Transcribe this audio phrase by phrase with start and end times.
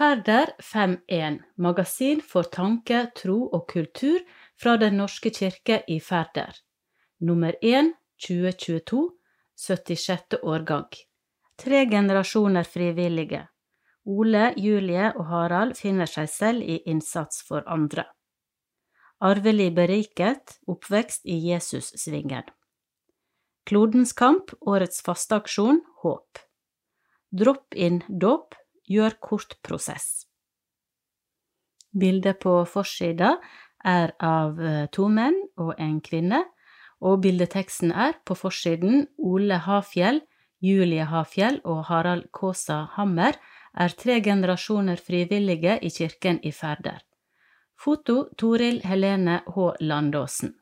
[0.00, 4.22] Færder 5.1 Magasin for tanke, tro og kultur
[4.62, 6.54] fra Den norske kirke i Færder.
[7.20, 9.10] Nummer 1 2022
[9.56, 10.38] 76.
[10.42, 10.88] årgang.
[11.58, 13.42] Tre generasjoner frivillige.
[14.06, 18.06] Ole, Julie og Harald finner seg selv i innsats for andre.
[19.20, 22.48] Arvelig beriket, oppvekst i Jesussvingen.
[23.68, 26.40] Klodens kamp, årets fasteaksjon, håp.
[27.36, 28.56] Dropp inn dåp,
[28.90, 30.26] gjør kort prosess.
[31.90, 33.36] Bildet på forsida
[33.84, 36.44] er av eh, to menn og en kvinne,
[37.00, 40.20] og bildeteksten er på forsiden Ole Hafjell,
[40.60, 43.38] Julie Hafjell og Harald Kaasa Hammer
[43.72, 47.00] er tre generasjoner frivillige i kirken i Færder.
[47.80, 49.70] Foto Toril Helene H.
[49.80, 50.52] Landåsen.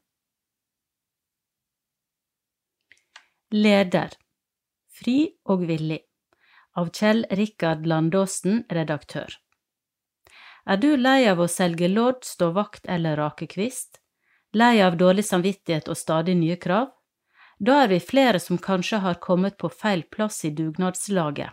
[3.50, 4.14] Leder
[4.98, 5.18] Fri
[5.48, 6.04] og villig
[6.78, 9.32] av Kjell Rikard Landåsen, redaktør.
[10.68, 13.98] Er du lei av å selge lodd, stå vakt eller rake kvist?
[14.54, 16.92] Lei av dårlig samvittighet og stadig nye krav?
[17.58, 21.50] Da er vi flere som kanskje har kommet på feil plass i dugnadslaget.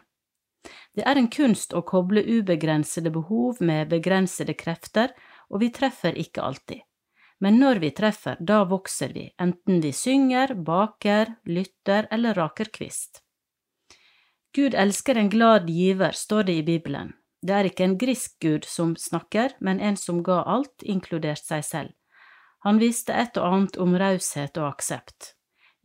[0.93, 5.13] Det er en kunst å koble ubegrensede behov med begrensede krefter,
[5.49, 6.85] og vi treffer ikke alltid.
[7.41, 13.24] Men når vi treffer, da vokser vi, enten vi synger, baker, lytter eller raker kvist.
[14.55, 17.13] Gud elsker en glad giver, står det i Bibelen.
[17.43, 21.65] Det er ikke en grisk gud som snakker, men en som ga alt, inkludert seg
[21.67, 21.91] selv.
[22.63, 25.33] Han visste et og annet om raushet og aksept.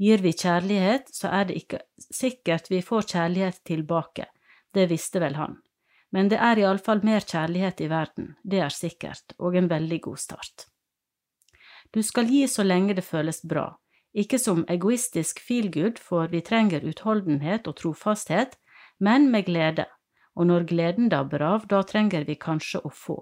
[0.00, 4.30] Gir vi kjærlighet, så er det ikke sikkert vi får kjærlighet tilbake,
[4.72, 5.58] det visste vel han.
[6.14, 10.22] Men det er iallfall mer kjærlighet i verden, det er sikkert, og en veldig god
[10.22, 10.70] start.
[11.90, 13.66] Du skal gi så lenge det føles bra,
[14.14, 18.56] ikke som egoistisk feelgood, for vi trenger utholdenhet og trofasthet,
[18.98, 19.86] men med glede,
[20.34, 23.20] og når gleden dabber av, da trenger vi kanskje å få.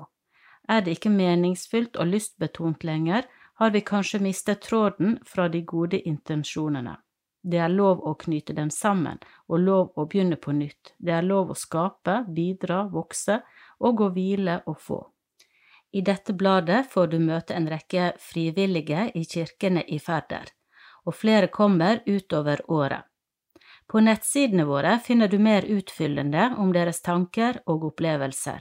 [0.68, 3.28] Er det ikke meningsfylt og lystbetont lenger,
[3.58, 6.98] har vi kanskje mistet tråden fra de gode intensjonene.
[7.42, 9.18] Det er lov å knyte dem sammen,
[9.48, 10.92] og lov å begynne på nytt.
[10.98, 13.40] Det er lov å skape, bidra, vokse,
[13.80, 15.00] og å hvile og få.
[15.90, 20.50] I dette bladet får du møte en rekke frivillige i kirkene i Færder,
[21.08, 23.06] og flere kommer utover året.
[23.88, 28.60] På nettsidene våre finner du mer utfyllende om deres tanker og opplevelser.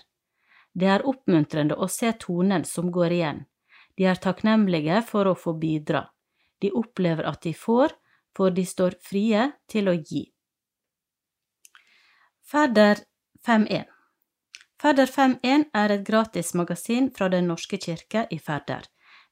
[0.72, 3.44] Det er oppmuntrende å se tonen som går igjen.
[3.98, 6.06] De er takknemlige for å få bidra.
[6.62, 7.92] De opplever at de får,
[8.38, 10.24] for de står frie til å gi.
[12.48, 13.02] Fadder
[13.44, 13.90] 5.1
[14.78, 18.86] Fadder 5.1 er et gratis magasin fra Den norske kirke i Færder.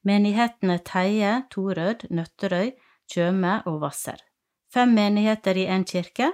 [0.04, 2.74] Menighetene Teie, Torød, Nøtterøy,
[3.12, 4.18] Tjøme og Hvasser.
[4.74, 6.32] Fem menigheter i én kirke.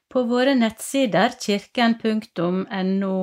[0.10, 3.16] På våre nettsider kirken.no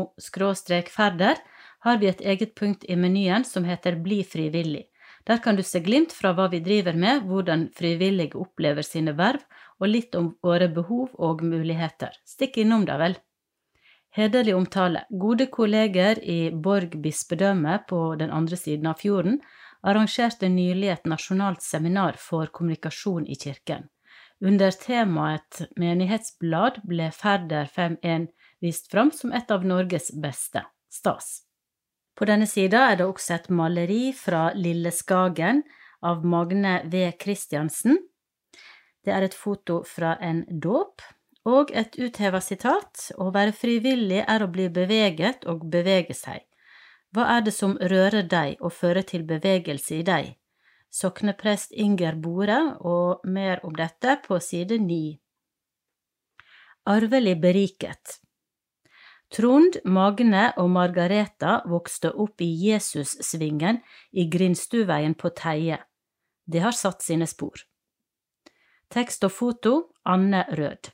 [0.97, 1.37] ferder
[1.85, 4.85] har vi et eget punkt i menyen som heter Bli frivillig.
[5.27, 9.41] Der kan du se glimt fra hva vi driver med, hvordan frivillige opplever sine verv,
[9.81, 12.13] og litt om våre behov og muligheter.
[12.25, 13.17] Stikk innom da vel.
[14.15, 15.07] Hederlig omtale.
[15.11, 19.41] Gode kolleger i Borg bispedømme på den andre siden av fjorden
[19.85, 23.89] arrangerte nylig et nasjonalt seminar for kommunikasjon i kirken.
[24.45, 28.27] Under temaet menighetsblad ble Færder 5.1
[28.61, 30.61] vist fram som et av Norges beste.
[30.93, 31.39] Stas.
[32.15, 35.63] På denne sida er det også et maleri fra Lille Skagen
[36.05, 37.07] av Magne V.
[37.21, 37.97] Christiansen.
[39.05, 41.01] Det er et foto fra en dåp,
[41.45, 46.45] og et utheva sitat Å være frivillig er å bli beveget og bevege seg.
[47.17, 50.35] Hva er det som rører deg og fører til bevegelse i deg?
[50.95, 55.19] Sokneprest Inger Bore, og mer om dette på side ni.
[56.87, 58.21] Arvelig beriket
[59.35, 63.81] Trond, Magne og Margareta vokste opp i Jesussvingen
[64.13, 65.81] i Grindstuveien på Teie.
[66.47, 67.65] Det har satt sine spor.
[68.95, 69.73] Tekst og foto
[70.07, 70.93] Anne Rød.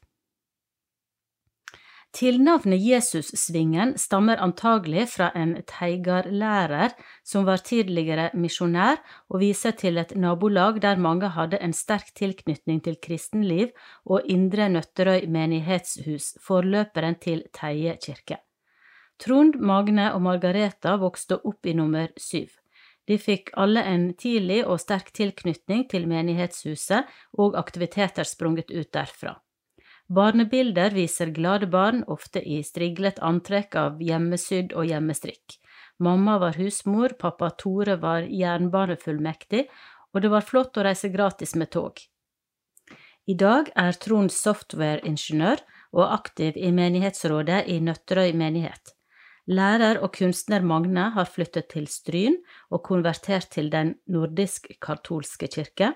[2.10, 8.98] Tilnavnet Jesussvingen stammer antagelig fra en teigarlærer som var tidligere misjonær,
[9.30, 13.70] og viser til et nabolag der mange hadde en sterk tilknytning til kristenliv
[14.04, 18.40] og Indre Nøtterøy menighetshus, forløperen til Teie kirke.
[19.20, 22.48] Trond, Magne og Margareta vokste opp i nummer syv.
[23.06, 27.06] De fikk alle en tidlig og sterk tilknytning til menighetshuset
[27.38, 29.36] og aktiviteter sprunget ut derfra.
[30.10, 35.60] Barnebilder viser glade barn, ofte i striglet antrekk av hjemmesydd og hjemmestrikk.
[36.02, 39.68] Mamma var husmor, pappa Tore var jernbanefullmektig,
[40.10, 42.00] og det var flott å reise gratis med tog.
[43.30, 45.62] I dag er Trond softwareingeniør
[45.94, 48.96] og aktiv i menighetsrådet i Nøtterøy menighet.
[49.46, 52.40] Lærer og kunstner Magne har flyttet til Stryn
[52.70, 55.94] og konvertert til Den nordisk-katolske kirke,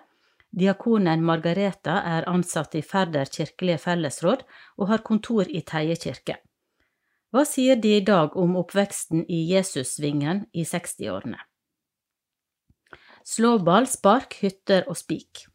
[0.55, 4.45] Diakonen Margareta er ansatt i Færder kirkelige fellesråd
[4.79, 6.37] og har kontor i Teie kirke.
[7.35, 11.41] Hva sier de i dag om oppveksten i Jesussvingen i 60-årene?
[13.27, 15.49] Slåball, spark, hytter og spik.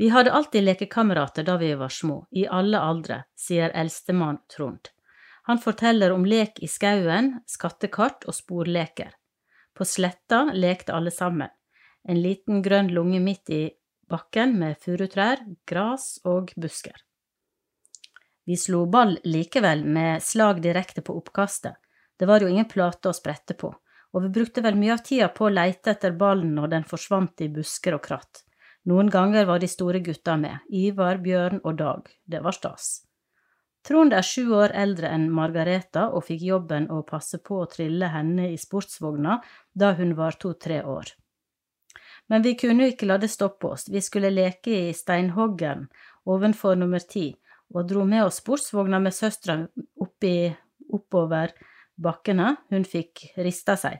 [0.00, 4.88] Vi hadde alltid lekekamerater da vi var små, i alle aldre, sier eldstemann Trond.
[5.50, 9.12] Han forteller om lek i skauen, skattekart og sporleker.
[9.76, 11.52] På sletta lekte alle sammen.
[12.08, 13.62] En liten grønn lunge midt i
[14.08, 16.96] bakken med furutrær, gras og busker.
[18.48, 21.76] Vi slo ball likevel med slag direkte på oppkastet,
[22.18, 23.68] det var jo ingen plate å sprette på,
[24.12, 27.44] og vi brukte vel mye av tida på å leite etter ballen når den forsvant
[27.44, 28.42] i busker og kratt.
[28.88, 32.88] Noen ganger var de store gutta med, Ivar, Bjørn og Dag, det var stas.
[33.86, 38.10] Trond er sju år eldre enn Margareta og fikk jobben å passe på å trille
[38.12, 39.38] henne i sportsvogna
[39.72, 41.12] da hun var to–tre år.
[42.28, 45.86] Men vi kunne ikke la det stoppe oss, vi skulle leke i steinhoggeren
[46.28, 47.30] ovenfor nummer ti,
[47.72, 49.62] og dro med oss sportsvogna med søstera
[50.92, 51.54] oppover
[51.96, 53.98] bakkene, hun fikk rista seg.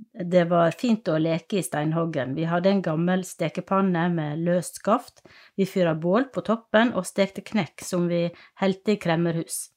[0.00, 5.20] Det var fint å leke i steinhoggen, vi hadde en gammel stekepanne med løst skaft,
[5.56, 8.26] vi fyra bål på toppen og stekte knekk som vi
[8.62, 9.68] helte i kremmerhus.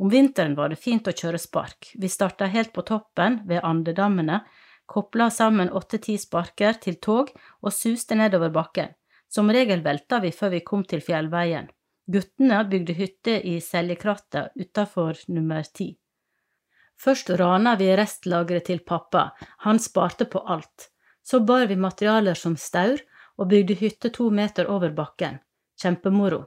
[0.00, 4.40] Om vinteren var det fint å kjøre spark, vi starta helt på toppen ved andedammene,
[4.86, 8.94] kopla sammen åtte–ti sparker til tog og suste nedover bakken.
[9.28, 11.68] Som regel velta vi før vi kom til fjellveien.
[12.06, 15.96] Guttene bygde hytte i seljekratta utafor nummer ti.
[16.96, 19.30] Først rana vi restlageret til pappa,
[19.66, 20.90] han sparte på alt.
[21.22, 23.02] Så bar vi materialer som staur
[23.36, 25.40] og bygde hytte to meter over bakken.
[25.82, 26.44] Kjempemoro.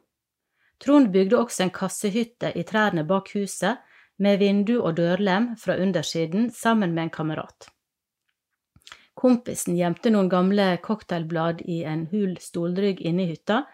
[0.79, 3.83] Trond bygde også en kassehytte i trærne bak huset,
[4.19, 7.69] med vindu og dørlem fra undersiden, sammen med en kamerat.
[9.19, 13.65] Kompisen gjemte noen gamle cocktailblad i en hul stolrygg inne i hytta,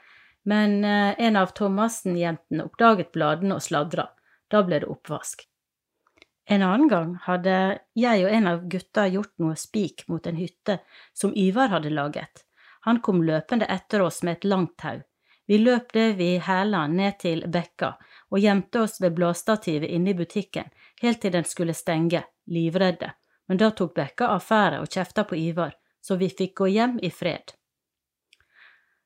[0.49, 4.07] men eh, en av Thomassen-jentene oppdaget bladene og sladra.
[4.49, 5.43] Da ble det oppvask.
[6.49, 7.57] En annen gang hadde
[7.97, 10.79] jeg og en av gutta gjort noe spik mot en hytte
[11.13, 12.41] som Ivar hadde laget.
[12.89, 15.03] Han kom løpende etter oss med et langt tau.
[15.45, 17.91] Vi løp det vi hæla ned til bekka
[18.33, 23.11] og gjemte oss ved bladstativet inne i butikken helt til den skulle stenge, livredde
[23.47, 27.11] men da tok Bekka affære og kjefta på Ivar, så vi fikk gå hjem i
[27.13, 27.53] fred.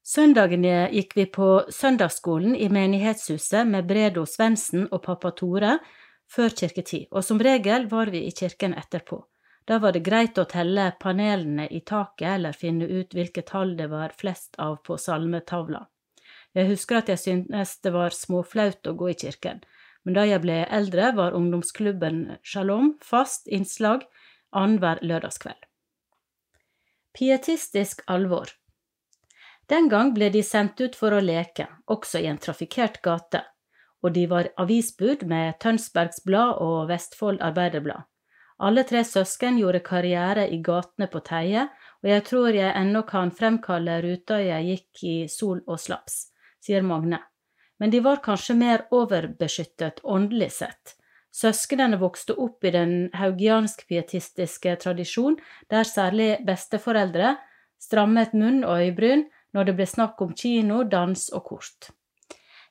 [0.10, 5.75] Søndagene gikk vi på søndagsskolen i menighetshuset med Bredo Svendsen og pappa Tore
[6.29, 9.19] før kirketid, og som regel var vi i kirken etterpå.
[9.69, 13.89] Da var det greit å telle panelene i taket eller finne ut hvilket tall det
[13.91, 15.84] var flest av på salmetavla.
[16.58, 19.62] Jeg husker at jeg syntes det var småflaut å gå i kirken,
[20.05, 24.08] men da jeg ble eldre, var ungdomsklubben Shalom fast innslag
[24.51, 25.60] annenhver lørdagskveld.
[27.13, 28.51] Pietistisk alvor
[29.70, 33.44] Den gang ble de sendt ut for å leke, også i en trafikkert gate,
[34.01, 38.06] og de var avisbud med Tønsbergs Blad og Vestfold Arbeiderblad.
[38.60, 41.68] Alle tre søsken gjorde karriere i gatene på Teie,
[42.03, 46.25] og jeg tror jeg ennå kan fremkalle ruta jeg gikk i sol og slaps,
[46.60, 47.22] sier Magne.
[47.79, 50.99] Men de var kanskje mer overbeskyttet åndelig sett,
[51.36, 55.38] Søsknene vokste opp i den haugiansk-pietistiske tradisjon,
[55.69, 57.36] der særlig besteforeldre
[57.79, 61.91] strammet munn og øyebryn når det ble snakk om kino, dans og kort.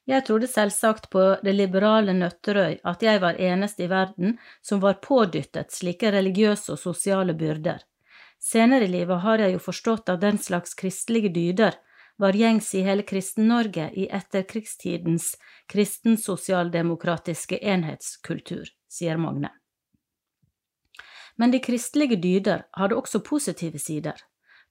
[0.09, 5.03] Jeg trodde selvsagt på det liberale Nøtterøy at jeg var eneste i verden som var
[5.05, 7.83] pådyttet slike religiøse og sosiale byrder.
[8.41, 11.77] Senere i livet har jeg jo forstått at den slags kristelige dyder
[12.19, 15.37] var gjengs i hele Kristen-Norge i etterkrigstidens
[15.71, 19.53] kristensosialdemokratiske enhetskultur, sier Magne.
[21.39, 24.19] Men de kristelige dyder hadde også positive sider.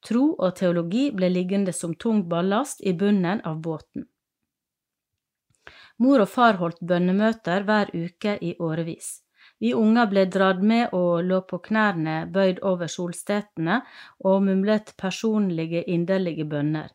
[0.03, 4.05] Tro og teologi ble liggende som tung ballast i bunnen av båten.
[6.03, 9.21] Mor og far holdt bønnemøter hver uke i årevis.
[9.59, 13.79] Vi unger ble dratt med og lå på knærne bøyd over solstetene
[14.19, 16.91] og mumlet personlige, inderlige bønner.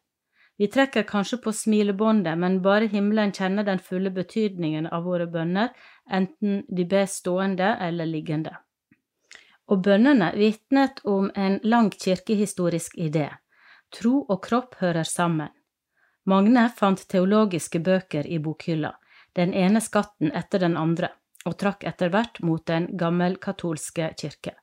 [0.56, 5.72] Vi trekker kanskje på smilebåndet, men bare himmelen kjenner den fulle betydningen av våre bønner,
[6.10, 8.56] enten de bes stående eller liggende.
[9.66, 13.30] Og bønnene vitnet om en lang kirkehistorisk idé.
[13.92, 15.50] Tro og kropp hører sammen.
[16.24, 18.92] Magne fant teologiske bøker i bokhylla,
[19.34, 21.08] den ene skatten etter den andre,
[21.48, 24.54] og trakk etter hvert mot den gammelkatolske kirke.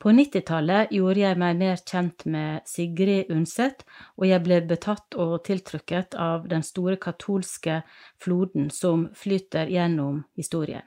[0.00, 3.82] På 90-tallet gjorde jeg meg mer kjent med Sigrid Undset,
[4.16, 7.82] og jeg ble betatt og tiltrukket av den store katolske
[8.16, 10.86] floden som flyter gjennom historien.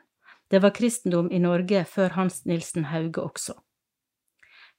[0.50, 3.54] Det var kristendom i Norge før Hans Nilsen Hauge også.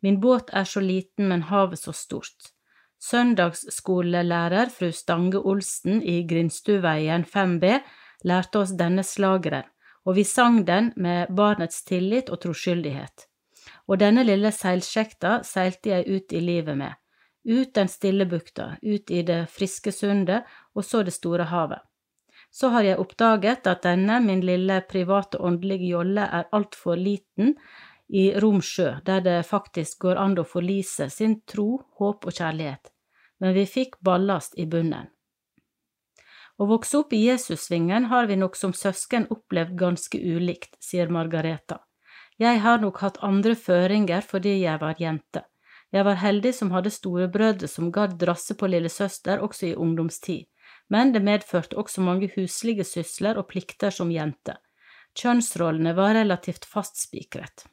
[0.02, 2.50] Min båt er så liten, men havet så stort.
[2.98, 7.70] Søndagsskolelærer fru Stange Olsen i Grindstuveien 5B
[8.26, 9.70] lærte oss denne slageren,
[10.04, 13.28] og vi sang den med barnets tillit og troskyldighet.
[13.88, 16.94] Og denne lille seilsjekta seilte jeg ut i livet med,
[17.44, 21.82] ut den stille bukta, ut i det friske sundet, og så det store havet.
[22.50, 27.56] Så har jeg oppdaget at denne, min lille private åndelige jolle, er altfor liten
[28.08, 32.94] i rom sjø, der det faktisk går an å forlise sin tro, håp og kjærlighet
[33.44, 35.10] men vi fikk ballast i bunnen.
[36.56, 41.82] Å vokse opp i Jesussvingen har vi nok som søsken opplevd ganske ulikt, sier Margareta.
[42.42, 45.44] Jeg har nok hatt andre føringer fordi jeg var jente.
[45.94, 50.48] Jeg var heldig som hadde storebrødre som gadd drasse på lillesøster også i ungdomstid,
[50.90, 54.56] men det medførte også mange huslige sysler og plikter som jente.
[55.14, 57.68] Kjønnsrollene var relativt fastspikret.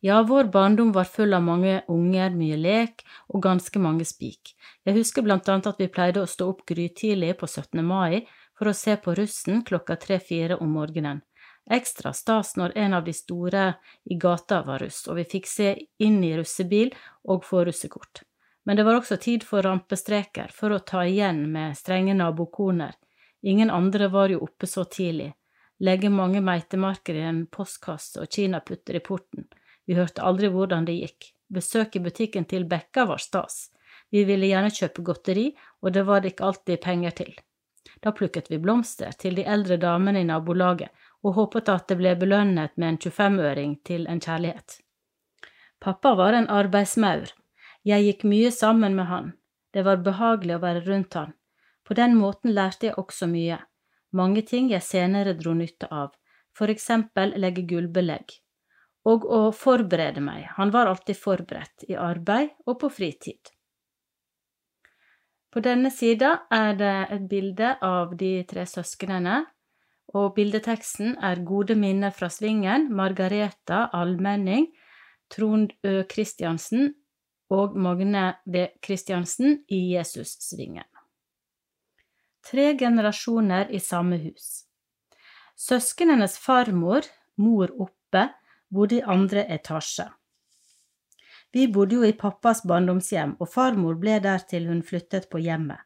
[0.00, 4.54] Ja, vår barndom var full av mange unger, mye lek og ganske mange spik.
[4.88, 7.84] Jeg husker blant annet at vi pleide å stå opp grytidlig på 17.
[7.84, 8.24] mai
[8.56, 11.25] for å se på russen klokka tre–fire om morgenen.
[11.70, 15.72] Ekstra stas når en av de store i gata var russ, og vi fikk se
[15.98, 16.92] inn i russebil
[17.26, 18.22] og få russekort.
[18.66, 22.94] Men det var også tid for rampestreker, for å ta igjen med strenge nabokoner.
[23.42, 25.32] Ingen andre var jo oppe så tidlig.
[25.78, 29.46] Legge mange meitemarker i en postkasse og kinaputter i porten.
[29.86, 31.32] Vi hørte aldri hvordan det gikk.
[31.52, 33.68] Besøk i butikken til Bekka var stas.
[34.10, 35.50] Vi ville gjerne kjøpe godteri,
[35.82, 37.34] og det var det ikke alltid penger til.
[38.02, 40.90] Da plukket vi blomster til de eldre damene i nabolaget,
[41.26, 44.78] og håpet at det ble belønnet med en 25-øring til en kjærlighet.
[45.82, 47.32] Pappa var en arbeidsmaur.
[47.86, 49.32] Jeg gikk mye sammen med han.
[49.74, 51.34] Det var behagelig å være rundt han.
[51.86, 53.58] På den måten lærte jeg også mye.
[54.16, 56.14] Mange ting jeg senere dro nytte av,
[56.56, 58.40] for eksempel legge gulvbelegg.
[59.06, 63.52] og å forberede meg, han var alltid forberedt, i arbeid og på fritid.
[65.54, 69.44] På denne sida er det et bilde av de tre søsknene,
[70.14, 74.68] og bildeteksten er Gode minner fra Svingen, Margareta Almenning,
[75.30, 76.02] Trond Ø.
[76.10, 76.94] Christiansen
[77.50, 78.68] og Magne V.
[78.84, 80.86] Christiansen i Jesussvingen.
[82.46, 84.66] Tre generasjoner i samme hus.
[85.56, 87.06] Søsknenes farmor,
[87.42, 88.28] mor oppe,
[88.70, 90.06] bodde i andre etasje.
[91.52, 95.80] Vi bodde jo i pappas barndomshjem, og farmor ble der til hun flyttet på hjemmet.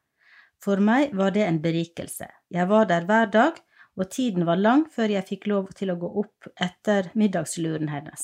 [0.60, 2.26] For meg var det en berikelse.
[2.50, 3.60] Jeg var der hver dag,
[4.00, 8.22] og tiden var lang før jeg fikk lov til å gå opp etter middagsluren hennes.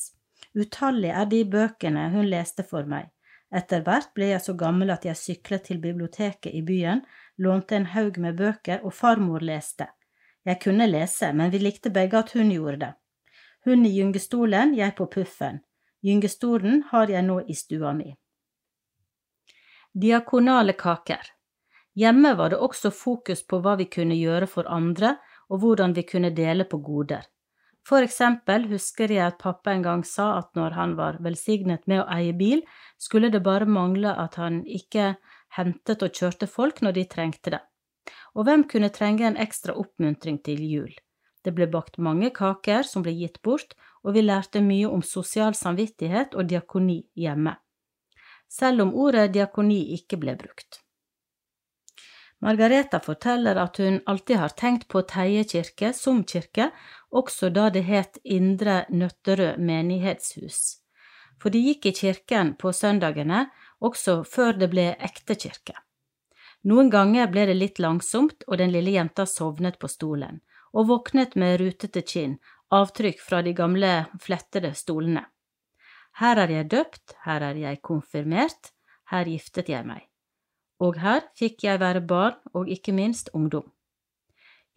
[0.57, 3.11] Utallige er de bøkene hun leste for meg.
[3.53, 7.05] Etter hvert ble jeg så gammel at jeg syklet til biblioteket i byen,
[7.37, 9.91] lånte en haug med bøker, og farmor leste.
[10.47, 12.93] Jeg kunne lese, men vi likte begge at hun gjorde det.
[13.67, 15.61] Hun i gyngestolen, jeg på puffen.
[16.03, 18.15] Gyngestolen har jeg nå i stua mi.
[19.93, 21.33] Diakonale kaker.
[21.97, 25.17] Hjemme var det også fokus på hva vi kunne gjøre for andre,
[25.51, 27.25] og hvordan vi kunne dele på goder.
[27.87, 32.03] For eksempel husker jeg at pappa en gang sa at når han var velsignet med
[32.03, 32.65] å eie bil,
[32.99, 35.15] skulle det bare mangle at han ikke
[35.55, 37.63] hentet og kjørte folk når de trengte det.
[38.35, 40.91] Og hvem kunne trenge en ekstra oppmuntring til jul?
[41.47, 45.55] Det ble bakt mange kaker som ble gitt bort, og vi lærte mye om sosial
[45.55, 47.55] samvittighet og diakoni hjemme.
[48.49, 50.86] selv om ordet diakoni ikke ble brukt.
[52.45, 56.69] Margareta forteller at hun alltid har tenkt på Teie kirke som kirke,
[57.09, 60.83] også da det het Indre Nøtterød menighetshus.
[61.41, 63.47] For de gikk i kirken på søndagene,
[63.81, 65.77] også før det ble ekte kirke.
[66.69, 70.43] Noen ganger ble det litt langsomt, og den lille jenta sovnet på stolen,
[70.77, 72.37] og våknet med rutete kinn,
[72.75, 75.25] avtrykk fra de gamle, flettede stolene.
[76.21, 78.73] Her er jeg døpt, her er jeg konfirmert,
[79.13, 80.09] her giftet jeg meg
[80.83, 83.67] og her fikk jeg være barn og ikke minst ungdom.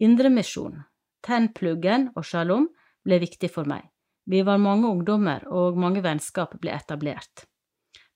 [0.00, 0.80] Indremisjon,
[1.22, 2.70] Tennpluggen og Shalom
[3.04, 3.84] ble viktig for meg.
[4.24, 7.44] Vi var mange ungdommer, og mange vennskap ble etablert.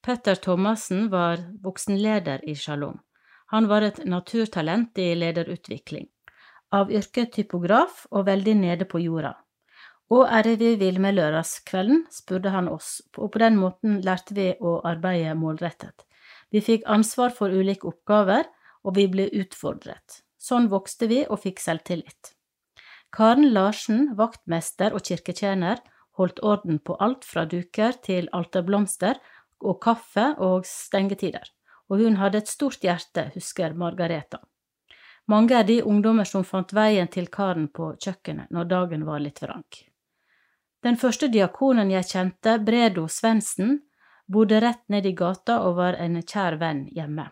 [0.04, 3.00] Petter Thomassen var voksenleder i Shalom.
[3.52, 6.06] Han var et naturtalent i lederutvikling.
[6.72, 9.34] Av yrke typograf og veldig nede på jorda.
[10.12, 14.36] Og er det vi vil med lørdagskvelden, spurte han oss, og på den måten lærte
[14.36, 16.04] vi å arbeide målrettet.
[16.54, 18.46] Vi fikk ansvar for ulike oppgaver,
[18.86, 20.20] og vi ble utfordret.
[20.38, 22.30] Sånn vokste vi og fikk selvtillit.
[23.14, 25.80] Karen Larsen, vaktmester og kirketjener,
[26.14, 29.18] holdt orden på alt fra duker til alterblomster
[29.64, 31.48] og kaffe og stengetider,
[31.90, 34.38] og hun hadde et stort hjerte, husker Margareta.
[35.26, 39.42] Mange er de ungdommer som fant veien til karen på kjøkkenet når dagen var litt
[39.42, 39.66] vrang.
[40.84, 43.78] Den første diakonen jeg kjente, Bredo Svendsen,
[44.26, 47.28] bodde rett ned i gata og var en kjær venn hjemme.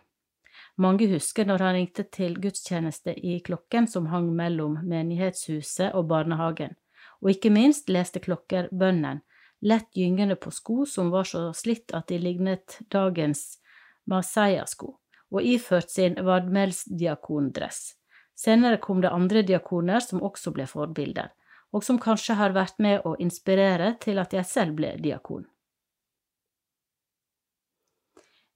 [0.81, 6.77] Mange husker når han ringte til gudstjeneste i klokken som hang mellom menighetshuset og barnehagen,
[7.21, 9.21] og ikke minst leste klokker bønnen,
[9.63, 13.61] lett gyngende på sko som var så slitt at de lignet dagens
[14.09, 14.97] masaiasko,
[15.31, 17.93] og iført sin vadmelsdiakondress.
[18.35, 21.31] Senere kom det andre diakoner som også ble forbilder,
[21.73, 25.47] og som kanskje har vært med å inspirere til at jeg selv ble diakon.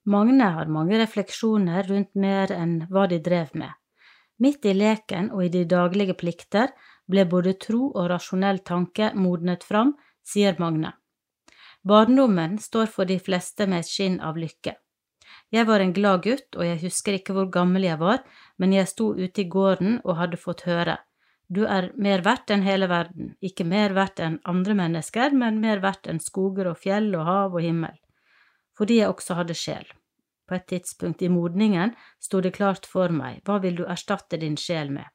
[0.07, 3.73] Magne har mange refleksjoner rundt mer enn hva de drev med.
[4.39, 6.71] Midt i leken og i de daglige plikter
[7.11, 9.91] ble både tro og rasjonell tanke modnet fram,
[10.23, 10.93] sier Magne.
[11.83, 14.77] Barndommen står for de fleste med et skinn av lykke.
[15.51, 18.23] Jeg var en glad gutt, og jeg husker ikke hvor gammel jeg var,
[18.55, 20.97] men jeg sto ute i gården og hadde fått høre.
[21.51, 25.83] Du er mer verdt enn hele verden, ikke mer verdt enn andre mennesker, men mer
[25.83, 27.95] verdt enn skoger og fjell og hav og himmel
[28.77, 29.87] fordi jeg også hadde sjel.
[30.47, 34.55] På et tidspunkt i modningen sto det klart for meg, hva vil du erstatte din
[34.57, 35.07] sjel med?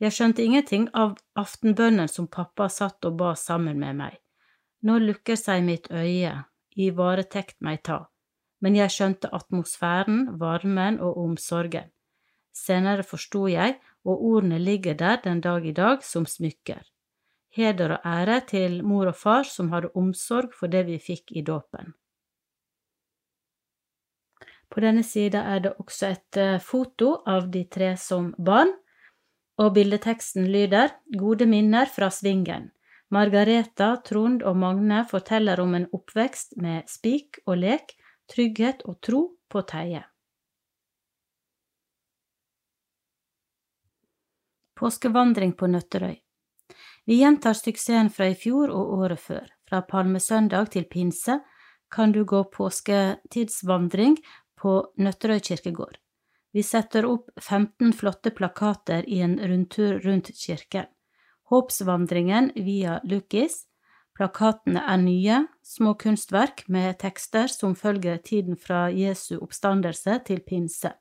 [0.00, 4.16] Jeg skjønte ingenting av aftenbønnen som pappa satt og ba sammen med meg.
[4.82, 6.32] Nå lukker seg mitt øye,
[6.74, 8.06] i varetekt meg ta,
[8.64, 11.92] men jeg skjønte atmosfæren, varmen og omsorgen.
[12.56, 16.82] Senere forsto jeg, og ordene ligger der den dag i dag som smykker.
[17.52, 21.44] Heder og ære til mor og far som hadde omsorg for det vi fikk i
[21.44, 21.92] dåpen.
[24.72, 28.72] På denne sida er det også et eh, foto av de tre som barn,
[29.60, 32.70] og bildeteksten lyder Gode minner fra Svingen.
[33.12, 37.92] Margareta, Trond og Magne forteller om en oppvekst med spik og lek,
[38.32, 39.20] trygghet og tro
[39.52, 40.06] på Teie.
[44.80, 46.16] Påskevandring på Nøtterøy
[47.04, 49.44] Vi gjentar suksessen fra i fjor og året før.
[49.68, 51.36] Fra palmesøndag til pinse
[51.92, 54.16] kan du gå påsketidsvandring
[54.62, 55.98] på Nøtterøy kirkegård.
[56.52, 60.86] Vi setter opp 15 flotte plakater i en rundtur rundt kirken.
[61.50, 63.64] Håpsvandringen via Lukis.
[64.16, 70.92] Plakatene er nye, små kunstverk med tekster som følger tiden fra Jesu oppstandelse til pinse.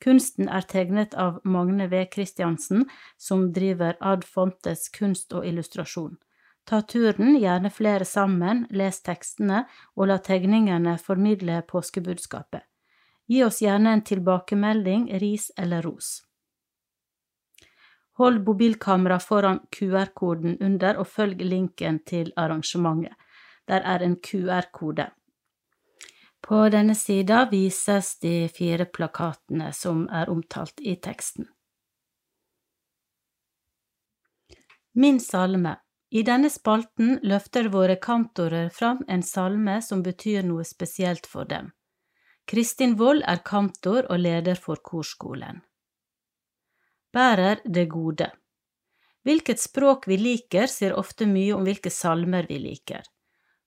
[0.00, 2.06] Kunsten er tegnet av Magne V.
[2.12, 2.86] Christiansen,
[3.20, 6.16] som driver Ad Fontes kunst og illustrasjon.
[6.64, 12.64] Ta turen, gjerne flere sammen, les tekstene og la tegningene formidle påskebudskapet.
[13.30, 16.22] Gi oss gjerne en tilbakemelding, ris eller ros.
[18.18, 23.14] Hold mobilkamera foran QR-koden under og følg linken til arrangementet.
[23.70, 25.06] Der er en QR-kode.
[26.42, 31.46] På denne sida vises de fire plakatene som er omtalt i teksten.
[34.92, 35.76] Min salme
[36.10, 41.70] I denne spalten løfter våre kantorer fram en salme som betyr noe spesielt for dem.
[42.50, 45.60] Kristin Wold er kantor og leder for korskolen.
[47.14, 48.26] Bærer det gode
[49.22, 53.04] Hvilket språk vi liker, sier ofte mye om hvilke salmer vi liker.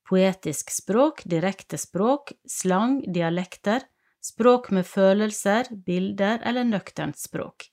[0.09, 3.85] Poetisk språk, direkte språk, slang, dialekter,
[4.19, 7.69] språk med følelser, bilder eller nøkternt språk.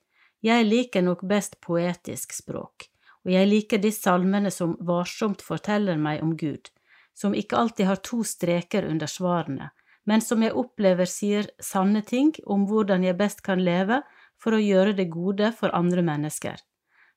[0.47, 2.87] Jeg liker nok best poetisk språk,
[3.27, 6.71] og jeg liker de salmene som varsomt forteller meg om Gud,
[7.19, 9.73] som ikke alltid har to streker under svarene,
[10.09, 14.01] men som jeg opplever sier sanne ting om hvordan jeg best kan leve
[14.41, 16.57] for å gjøre det gode for andre mennesker.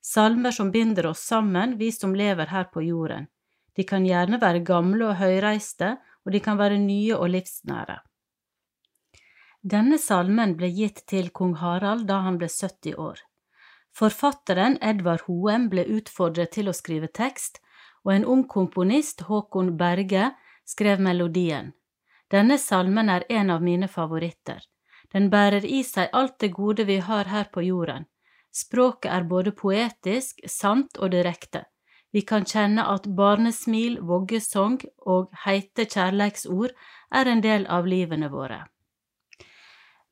[0.04, 3.30] Salmer som binder oss sammen, vi som lever her på jorden.
[3.76, 8.02] De kan gjerne være gamle og høyreiste, og de kan være nye og livsnære.
[9.64, 13.22] Denne salmen ble gitt til kong Harald da han ble 70 år.
[13.96, 17.62] Forfatteren Edvard Hoem ble utfordret til å skrive tekst,
[18.04, 20.34] og en ung komponist, Håkon Berge,
[20.68, 21.72] skrev melodien.
[22.34, 24.64] Denne salmen er en av mine favoritter.
[25.14, 28.08] Den bærer i seg alt det gode vi har her på jorden.
[28.54, 31.66] Språket er både poetisk, sant og direkte.
[32.14, 36.74] Vi kan kjenne at barnesmil, voggesong og heite kjærleiksord
[37.14, 38.64] er en del av livene våre.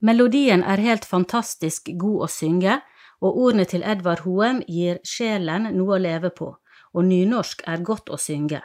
[0.01, 2.79] Melodien er helt fantastisk god å synge,
[3.21, 6.49] og ordene til Edvard Hoem gir sjelen noe å leve på,
[6.93, 8.63] og nynorsk er godt å synge.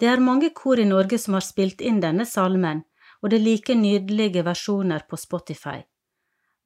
[0.00, 2.82] Det er mange kor i Norge som har spilt inn denne salmen,
[3.22, 5.78] og det er like nydelige versjoner på Spotify.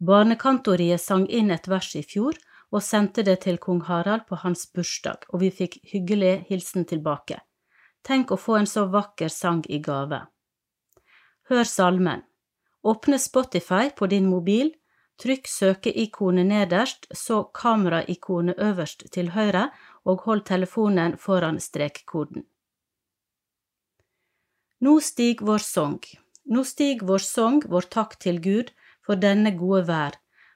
[0.00, 2.38] Barnekantoriet sang inn et vers i fjor
[2.70, 7.40] og sendte det til kong Harald på hans bursdag, og vi fikk hyggelig hilsen tilbake.
[8.02, 10.22] Tenk å få en så vakker sang i gave.
[11.50, 12.22] Hør salmen.
[12.82, 14.72] Åpne Spotify på din mobil,
[15.20, 19.68] trykk søkeikonet nederst, så kameraikonet øverst til høyre,
[20.08, 22.46] og hold telefonen foran strekkoden.
[24.80, 25.98] Nå stig vår sang.
[26.48, 28.70] Nå stig vår sang, vår takk til Gud,
[29.04, 30.14] for denne gode vær,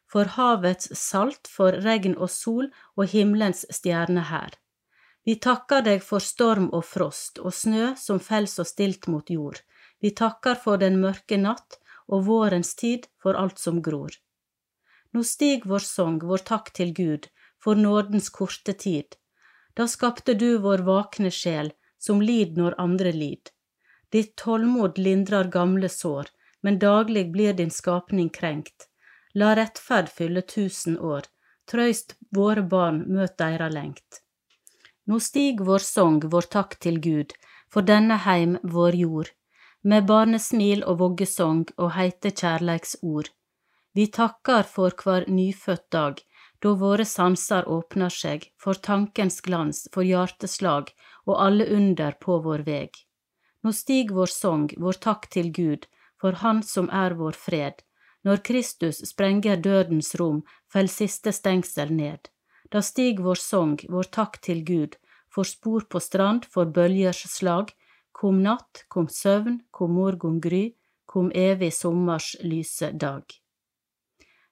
[0.08, 4.54] for havets salt, for regn og sol og himmelens stjerne her.
[5.28, 9.60] Vi takker deg for storm og frost og snø som fell så stilt mot jord.
[10.00, 11.76] Vi takker for den mørke natt
[12.08, 14.12] og vårens tid for alt som gror.
[15.12, 17.28] Nå stig vår sang, vår takk til Gud,
[17.60, 19.16] for nådens korte tid.
[19.76, 23.52] Da skapte du vår vakne sjel, som lid når andre lid.
[24.14, 26.28] Ditt tålmod lindrer gamle sår,
[26.62, 28.88] men daglig blir din skapning krenkt.
[29.34, 31.24] La rettferd fylle tusen år,
[31.70, 34.20] trøyst våre barn møt deira lengt.
[35.10, 37.34] Nå stig vår song, vår takk til Gud,
[37.68, 39.30] for denne heim, vår jord,
[39.82, 43.32] med barnesmil og voggesong og heite kjærleiksord.
[43.98, 46.22] Vi takkar for hver nyfødt dag,
[46.62, 50.94] da våre sanser åpner seg, for tankens glans, for hjerteslag
[51.26, 53.02] og alle under på vår veg.
[53.64, 55.86] Nå stig vår song, vår takk til Gud,
[56.20, 57.80] for Han som er vår fred.
[58.24, 62.28] Når Kristus sprenger dødens rom, fell siste stengsel ned.
[62.68, 64.96] Da stig vår sang, vår takk til Gud,
[65.32, 67.72] for spor på strand, for bølgers slag,
[68.12, 70.74] kom natt, kom søvn, kom morgon gry,
[71.06, 73.24] kom evig sommers lyse dag.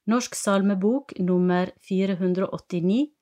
[0.09, 3.12] Norsk salmebok nummer 489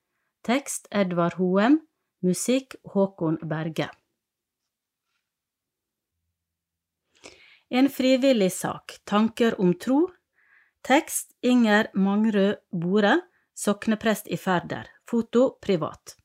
[0.46, 1.82] Tekst Edvard Hoem
[2.24, 3.90] Musikk Håkon Berge
[7.70, 10.10] En frivillig sak, tanker om tro.
[10.82, 13.20] Tekst Inger Mangrød Bore,
[13.54, 14.86] sokneprest i Færder.
[15.10, 16.16] Foto privat.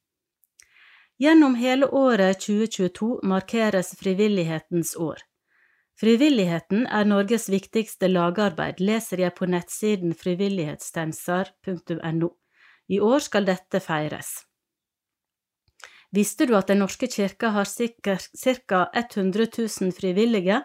[1.21, 5.17] Gjennom hele året 2022 markeres frivillighetens år.
[5.99, 12.29] Frivilligheten er Norges viktigste lagarbeid, leser jeg på nettsiden frivillighetstenser.no.
[12.89, 14.45] I år skal dette feires.
[16.11, 18.17] Visste du at Den norske kirke har ca.
[18.93, 20.63] 100 000 frivillige?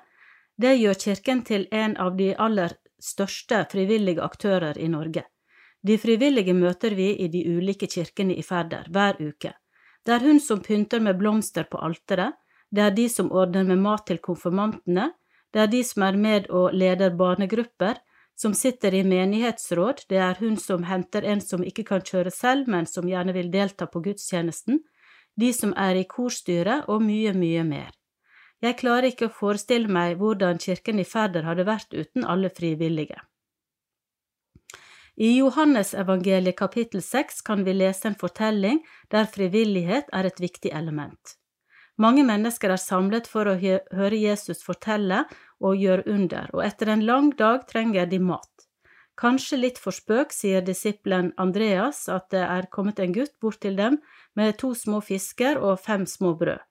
[0.61, 5.23] Det gjør kirken til en av de aller største frivillige aktører i Norge.
[5.81, 9.55] De frivillige møter vi i de ulike kirkene i Færder hver uke.
[10.05, 12.37] Det er hun som pynter med blomster på alteret,
[12.71, 15.11] det er de som ordner med mat til konfirmantene,
[15.55, 17.97] det er de som er med og leder barnegrupper,
[18.37, 22.69] som sitter i menighetsråd, det er hun som henter en som ikke kan kjøre selv,
[22.69, 24.81] men som gjerne vil delta på gudstjenesten,
[25.41, 27.91] de som er i korstyret, og mye, mye mer.
[28.61, 33.17] Jeg klarer ikke å forestille meg hvordan kirken i Færder hadde vært uten alle frivillige.
[35.21, 38.81] I Johannesevangeliet kapittel seks kan vi lese en fortelling
[39.13, 41.37] der frivillighet er et viktig element.
[42.01, 45.27] Mange mennesker er samlet for å høre Jesus fortelle
[45.61, 48.49] og gjøre under, og etter en lang dag trenger de mat.
[49.21, 53.77] Kanskje litt for spøk sier disippelen Andreas at det er kommet en gutt bort til
[53.77, 54.01] dem
[54.37, 56.65] med to små fisker og fem små brød.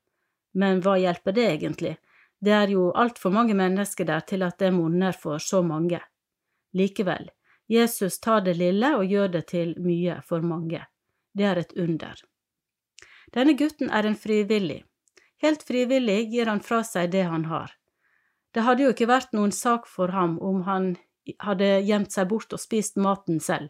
[0.53, 1.97] Men hva hjelper det egentlig?
[2.39, 5.99] Det er jo altfor mange mennesker der til at det monner for så mange.
[6.73, 7.29] Likevel,
[7.67, 10.85] Jesus tar det lille og gjør det til mye for mange.
[11.37, 12.15] Det er et under.
[13.33, 14.83] Denne gutten er en frivillig.
[15.43, 17.75] Helt frivillig gir han fra seg det han har.
[18.53, 20.95] Det hadde jo ikke vært noen sak for ham om han
[21.45, 23.69] hadde gjemt seg bort og spist maten selv.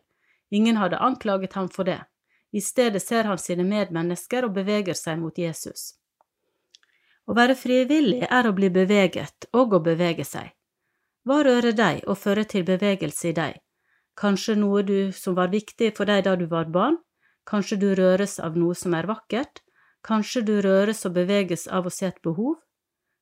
[0.49, 1.99] Ingen hadde anklaget ham for det.
[2.51, 5.99] I stedet ser han sine medmennesker og beveger seg mot Jesus.
[7.29, 10.47] Å være frivillig er å bli beveget og å bevege seg.
[11.29, 13.59] Hva rører deg og fører til bevegelse i deg?
[14.17, 16.97] Kanskje noe du som var viktig for deg da du var barn?
[17.45, 19.61] Kanskje du røres av noe som er vakkert?
[20.01, 22.57] Kanskje du røres og beveges av å se et behov?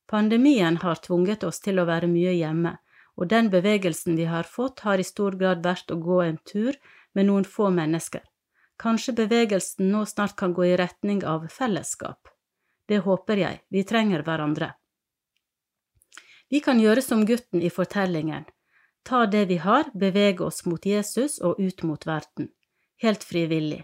[0.07, 2.77] Pandemien har tvunget oss til å være mye hjemme,
[3.19, 6.79] og den bevegelsen vi har fått, har i stor grad vært å gå en tur
[7.11, 8.23] med noen få mennesker.
[8.79, 12.31] Kanskje bevegelsen nå snart kan gå i retning av fellesskap.
[12.87, 14.73] Det håper jeg, vi trenger hverandre.
[16.49, 18.45] Vi kan gjøre som gutten i fortellingen,
[19.03, 22.51] ta det vi har, bevege oss mot Jesus og ut mot verden,
[23.03, 23.83] helt frivillig.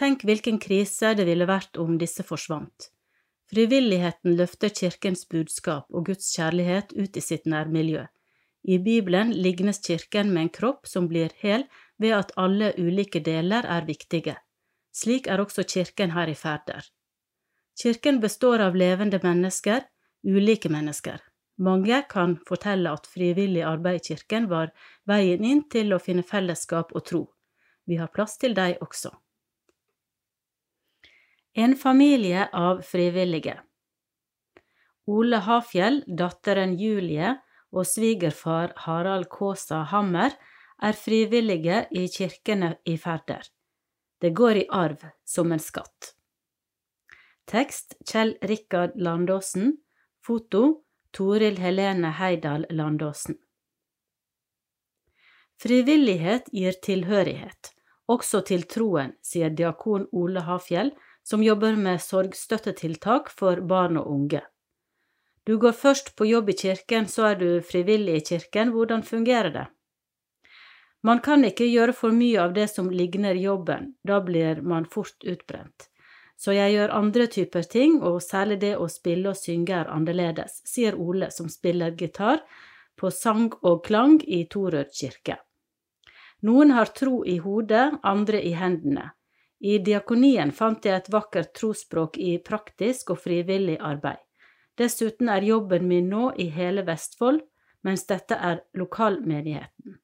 [0.00, 2.88] Tenk hvilken krise det ville vært om disse forsvant.
[3.50, 8.06] Frivilligheten løfter kirkens budskap og Guds kjærlighet ut i sitt nærmiljø.
[8.62, 11.66] I Bibelen lignes kirken med en kropp som blir hel
[11.98, 14.36] ved at alle ulike deler er viktige.
[14.92, 16.84] Slik er også kirken her i Færder.
[17.78, 19.84] Kirken består av levende mennesker,
[20.24, 21.20] ulike mennesker.
[21.60, 24.72] Mange kan fortelle at frivillig arbeid i kirken var
[25.08, 27.22] veien inn til å finne fellesskap og tro.
[27.84, 29.12] Vi har plass til deg også.
[31.52, 33.58] En familie av frivillige
[35.10, 37.32] Ole Hafjell, datteren Julie
[37.74, 40.36] og svigerfar Harald Kaasa Hammer
[40.80, 43.42] er frivillige i kirkene i Færder.
[44.20, 46.14] Det går i arv som en skatt.
[47.50, 49.76] Tekst Kjell Rikard Landåsen.
[50.26, 53.34] Foto Toril Helene Heidal Landåsen.
[55.62, 57.72] Frivillighet gir tilhørighet,
[58.06, 60.92] også til troen, sier diakon Ole Hafjell,
[61.26, 64.46] som jobber med sorgstøttetiltak for barn og unge.
[65.42, 69.50] Du går først på jobb i kirken, så er du frivillig i kirken, hvordan fungerer
[69.58, 69.68] det?
[71.02, 75.18] Man kan ikke gjøre for mye av det som ligner jobben, da blir man fort
[75.26, 75.89] utbrent.
[76.40, 80.62] Så jeg gjør andre typer ting, og særlig det å spille og synge er annerledes,
[80.64, 82.40] sier Ole, som spiller gitar
[82.96, 85.36] på sang og klang i Torød kirke.
[86.48, 89.10] Noen har tro i hodet, andre i hendene.
[89.60, 94.20] I diakonien fant jeg et vakkert trosspråk i praktisk og frivillig arbeid.
[94.80, 97.42] Dessuten er jobben min nå i hele Vestfold,
[97.84, 99.98] mens dette er lokalmenigheten.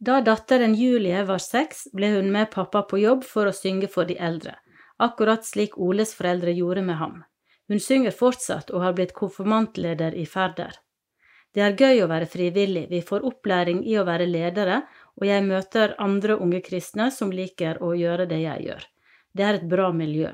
[0.00, 4.08] Da datteren Julie var seks, ble hun med pappa på jobb for å synge for
[4.08, 4.56] de eldre,
[4.98, 7.22] akkurat slik Oles foreldre gjorde med ham.
[7.68, 10.76] Hun synger fortsatt og har blitt konfirmantleder i Færder.
[11.54, 14.80] Det er gøy å være frivillig, vi får opplæring i å være ledere,
[15.14, 18.88] og jeg møter andre unge kristne som liker å gjøre det jeg gjør.
[19.34, 20.32] Det er et bra miljø.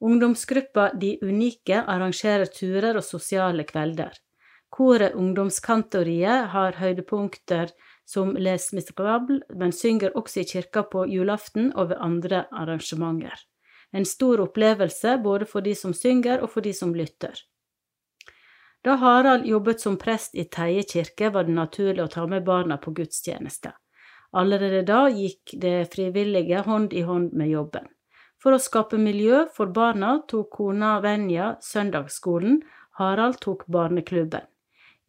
[0.00, 4.14] Ungdomsgruppa De Unike arrangerer turer og sosiale kvelder.
[4.70, 7.72] Koret Ungdomskantoriet har høydepunkter
[8.10, 13.36] som Les Miserable, men synger også i kirka på julaften og ved andre arrangementer.
[13.92, 17.38] En stor opplevelse både for de som synger og for de som lytter.
[18.82, 22.80] Da Harald jobbet som prest i Teie kirke, var det naturlig å ta med barna
[22.80, 23.74] på gudstjeneste.
[24.32, 27.86] Allerede da gikk det frivillige hånd i hånd med jobben.
[28.40, 32.62] For å skape miljø for barna tok kona Venja søndagsskolen,
[32.98, 34.49] Harald tok barneklubben.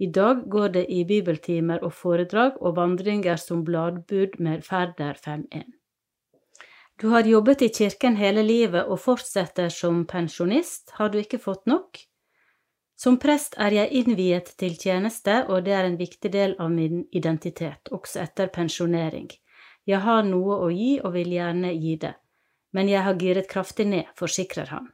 [0.01, 5.67] I dag går det i bibeltimer og foredrag og vandringer som bladbud med Færder 5.1.
[7.01, 11.69] Du har jobbet i kirken hele livet og fortsetter som pensjonist, har du ikke fått
[11.69, 11.99] nok?
[12.97, 17.03] Som prest er jeg innviet til tjeneste, og det er en viktig del av min
[17.11, 19.29] identitet, også etter pensjonering.
[19.85, 22.15] Jeg har noe å gi og vil gjerne gi det,
[22.73, 24.89] men jeg har giret kraftig ned, forsikrer han.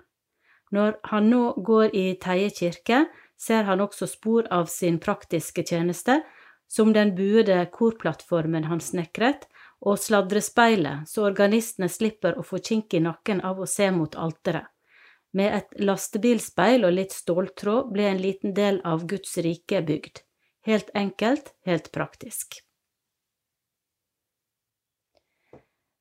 [0.72, 3.06] Når han nå går i Teie kirke,
[3.38, 6.22] ser han også spor av sin praktiske tjeneste,
[6.68, 9.48] som den buede korplattformen han snekret,
[9.80, 14.66] og sladrespeilet, så organistene slipper å få kink i nakken av å se mot alteret.
[15.38, 20.24] Med et lastebilspeil og litt ståltråd ble en liten del av Guds rike bygd.
[20.66, 22.64] Helt enkelt, helt praktisk.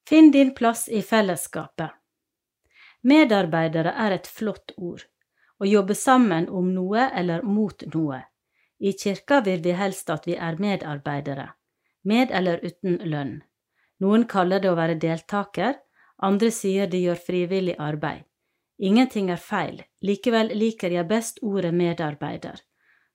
[0.08, 1.90] Finn din plass i fellesskapet.
[3.02, 5.04] Medarbeidere er et flott ord
[5.60, 8.22] å jobbe sammen om noe eller mot noe.
[8.78, 11.48] I kirka vil vi helst at vi er medarbeidere,
[12.04, 13.36] med eller uten lønn.
[14.00, 15.78] Noen kaller det å være deltaker,
[16.22, 18.24] andre sier de gjør frivillig arbeid.
[18.78, 22.60] Ingenting er feil, likevel liker jeg best ordet medarbeider.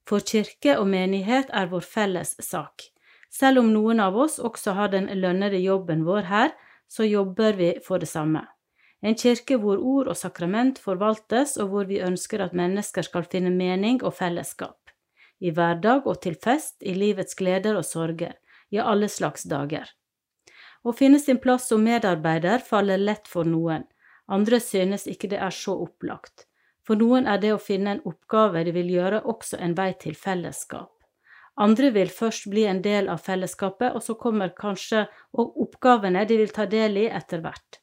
[0.10, 2.88] For kirke og menighet er vår felles sak.
[3.30, 6.49] Selv om noen av oss også har den lønnede jobben vår her,
[6.89, 8.41] så jobber vi for det samme.
[9.02, 13.50] En kirke hvor ord og sakrament forvaltes, og hvor vi ønsker at mennesker skal finne
[13.50, 14.78] mening og fellesskap.
[15.42, 18.38] I hverdag og til fest, i livets gleder og sorger,
[18.70, 19.90] ja, alle slags dager.
[20.86, 23.88] Å finne sin plass som medarbeider faller lett for noen,
[24.30, 26.46] andre synes ikke det er så opplagt.
[26.86, 30.16] For noen er det å finne en oppgave de vil gjøre, også en vei til
[30.18, 30.94] fellesskap.
[31.62, 36.54] Andre vil først bli en del av fellesskapet, og så kommer kanskje oppgavene de vil
[36.56, 37.81] ta del i etter hvert.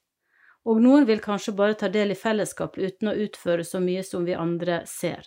[0.69, 4.27] Og noen vil kanskje bare ta del i fellesskap uten å utføre så mye som
[4.29, 5.25] vi andre ser.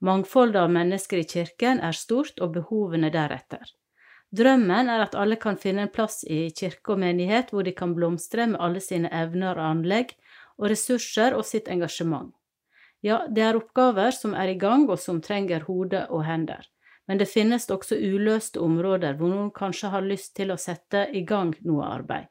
[0.00, 3.62] Mangfoldet av mennesker i kirken er stort, og behovene deretter.
[4.34, 7.94] Drømmen er at alle kan finne en plass i kirke og menighet hvor de kan
[7.94, 10.14] blomstre med alle sine evner og anlegg,
[10.58, 12.32] og ressurser og sitt engasjement.
[13.02, 16.66] Ja, det er oppgaver som er i gang og som trenger hode og hender,
[17.08, 21.24] men det finnes også uløste områder hvor noen kanskje har lyst til å sette i
[21.26, 22.28] gang noe arbeid.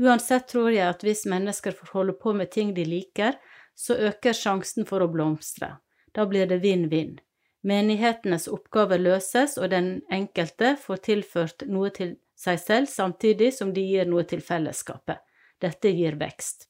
[0.00, 3.36] Uansett tror jeg at hvis mennesker får holde på med ting de liker,
[3.74, 5.76] så øker sjansen for å blomstre.
[6.14, 7.18] Da blir det vinn-vinn.
[7.64, 13.82] Menighetenes oppgaver løses, og den enkelte får tilført noe til seg selv samtidig som de
[13.86, 15.22] gir noe til fellesskapet.
[15.62, 16.68] Dette gir vekst.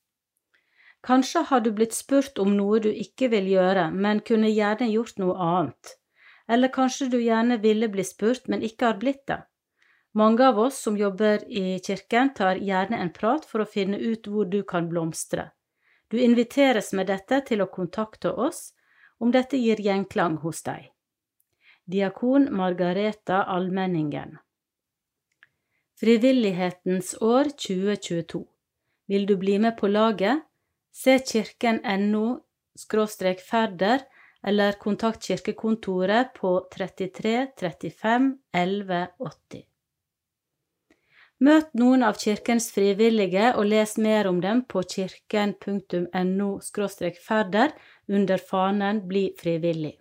[1.04, 5.18] Kanskje har du blitt spurt om noe du ikke vil gjøre, men kunne gjerne gjort
[5.20, 5.96] noe annet.
[6.48, 9.42] Eller kanskje du gjerne ville bli spurt, men ikke har blitt det.
[10.16, 14.29] Mange av oss som jobber i kirken, tar gjerne en prat for å finne ut
[14.31, 15.48] hvor du kan blomstre.
[16.09, 18.68] Du inviteres med dette til å kontakte oss
[19.18, 20.92] om dette gir gjenklang hos deg.
[21.90, 24.38] Diakon Margareta Almenningen
[26.00, 28.44] Frivillighetens år 2022
[29.11, 30.46] Vil du bli med på laget?
[30.94, 32.40] Se kirken.no
[33.50, 34.07] ferder
[34.42, 39.73] eller kontakt kirkekontoret på 33 35 11 80.
[41.42, 46.51] Møt noen av kirkens frivillige og les mer om dem på kirken.no
[47.27, 47.73] ferder
[48.09, 49.99] under fanen Bli frivillig.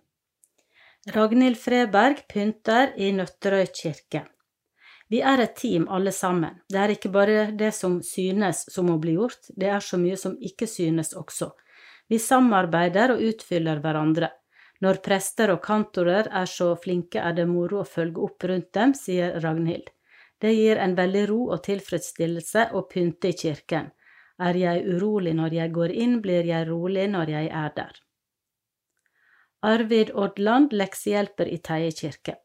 [1.10, 4.22] Ragnhild Freberg pynter i Nøtterøy kirke.
[5.10, 6.62] Vi er et team, alle sammen.
[6.70, 10.16] Det er ikke bare det som synes som må bli gjort, det er så mye
[10.16, 11.50] som ikke synes også.
[12.08, 14.30] Vi samarbeider og utfyller hverandre.
[14.80, 18.94] Når prester og kantorer er så flinke, er det moro å følge opp rundt dem,
[18.94, 19.90] sier Ragnhild.
[20.40, 23.92] Det gir en veldig ro og tilfredsstillelse å pynte i kirken.
[24.38, 28.00] Er jeg urolig når jeg går inn, blir jeg rolig når jeg er der.
[29.64, 32.36] Arvid Odland, leksehjelper i Teie kirke.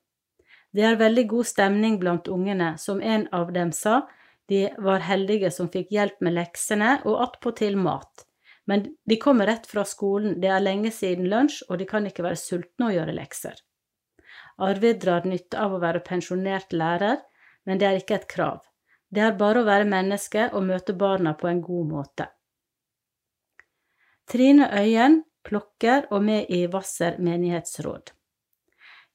[0.72, 4.04] Det er veldig god stemning blant ungene, som en av dem sa,
[4.50, 8.26] de var heldige som fikk hjelp med leksene og attpåtil mat.
[8.70, 12.26] Men de kommer rett fra skolen, det er lenge siden lunsj, og de kan ikke
[12.26, 13.58] være sultne og gjøre lekser.
[14.62, 17.18] Arvid drar nytte av å være pensjonert lærer,
[17.66, 18.62] men det er ikke et krav.
[19.10, 22.30] Det er bare å være menneske og møte barna på en god måte.
[24.30, 28.12] Trine Øyen, klokker og med i Hvasser menighetsråd.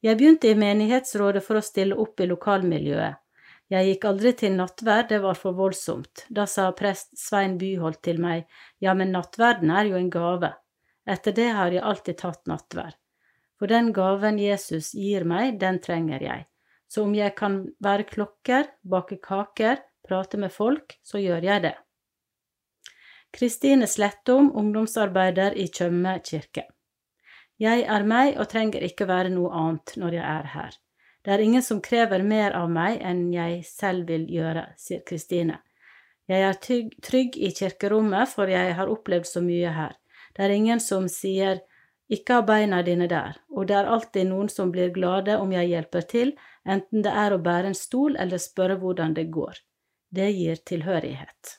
[0.03, 3.21] Jeg begynte i menighetsrådet for å stille opp i lokalmiljøet.
[3.73, 6.27] Jeg gikk aldri til nattverd, det var for voldsomt.
[6.29, 8.43] Da sa prest Svein Byholt til meg,
[8.83, 10.51] ja, men nattverden er jo en gave.
[11.09, 12.97] Etter det har jeg alltid tatt nattverd.
[13.57, 16.45] For den gaven Jesus gir meg, den trenger jeg.
[16.95, 21.73] Så om jeg kan være klokker, bake kaker, prate med folk, så gjør jeg det.
[23.35, 26.69] Kristine Slettom, ungdomsarbeider i Tjøme kirke.
[27.59, 30.79] Jeg er meg og trenger ikke være noe annet når jeg er her.
[31.19, 35.59] Det er ingen som krever mer av meg enn jeg selv vil gjøre, sier Kristine.
[36.31, 39.99] Jeg er trygg, i kirkerommet, for jeg har opplevd så mye her.
[40.31, 41.59] Det er ingen som sier
[42.07, 45.73] ikke ha beina dine der, og det er alltid noen som blir glade om jeg
[45.73, 49.61] hjelper til, enten det er å bære en stol eller spørre hvordan det går.
[50.09, 51.55] Det gir tilhørighet.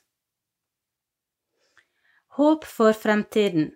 [2.36, 3.70] Håp for fremtiden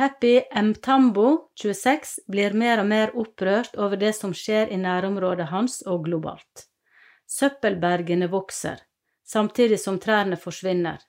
[0.00, 5.80] Happy Mtambo, 26, blir mer og mer opprørt over det som skjer i nærområdet hans
[5.82, 6.68] og globalt.
[7.26, 8.78] Søppelbergene vokser,
[9.26, 11.02] samtidig som trærne forsvinner.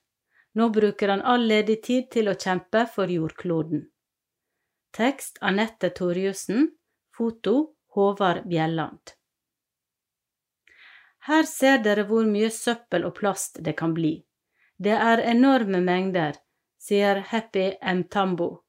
[0.54, 3.86] Nå bruker han all ledig tid til å kjempe for jordkloden.
[4.92, 6.68] Tekst Anette Torjussen.
[7.16, 7.54] Foto
[7.94, 9.14] Håvard Bjelland.
[11.26, 14.16] Her ser dere hvor mye søppel og plast det kan bli.
[14.82, 16.34] Det er enorme mengder,
[16.82, 18.62] sier Happy Mtambo.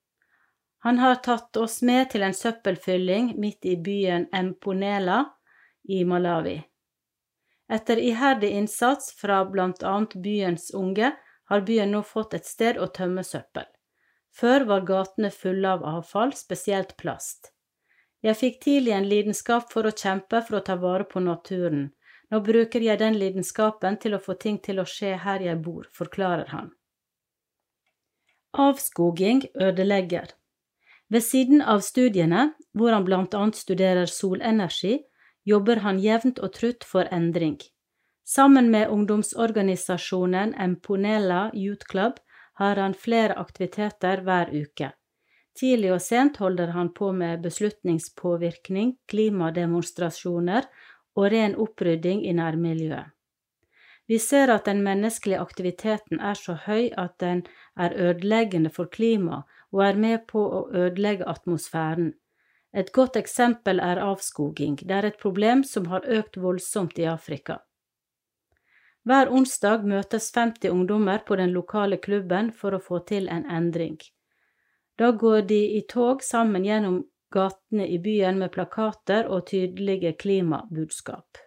[0.85, 5.23] Han har tatt oss med til en søppelfylling midt i byen Emponela
[5.89, 6.57] i Malawi.
[7.71, 11.13] Etter iherdig innsats fra blant annet byens unge
[11.49, 13.65] har byen nå fått et sted å tømme søppel.
[14.35, 17.52] Før var gatene fulle av avfall, spesielt plast.
[18.23, 21.89] Jeg fikk tidlig en lidenskap for å kjempe for å ta vare på naturen.
[22.31, 25.89] Nå bruker jeg den lidenskapen til å få ting til å skje her jeg bor,
[25.91, 26.71] forklarer han.
[28.53, 30.31] Avskoging ødelegger.
[31.11, 35.03] Ved siden av studiene, hvor han blant annet studerer solenergi,
[35.43, 37.59] jobber han jevnt og trutt for endring.
[38.23, 42.21] Sammen med ungdomsorganisasjonen Emponella Youth Club
[42.61, 44.93] har han flere aktiviteter hver uke.
[45.59, 50.65] Tidlig og sent holder han på med beslutningspåvirkning, klimademonstrasjoner
[51.15, 53.11] og ren opprydding i nærmiljøet.
[54.07, 57.45] Vi ser at den menneskelige aktiviteten er så høy at den
[57.79, 62.11] er ødeleggende for klimaet og er med på å ødelegge atmosfæren.
[62.73, 64.79] Et godt eksempel er avskoging.
[64.81, 67.59] Det er et problem som har økt voldsomt i Afrika.
[69.03, 73.99] Hver onsdag møtes 50 ungdommer på den lokale klubben for å få til en endring.
[74.95, 81.37] Da går de i tog sammen gjennom gatene i byen med plakater og tydelige klimabudskap.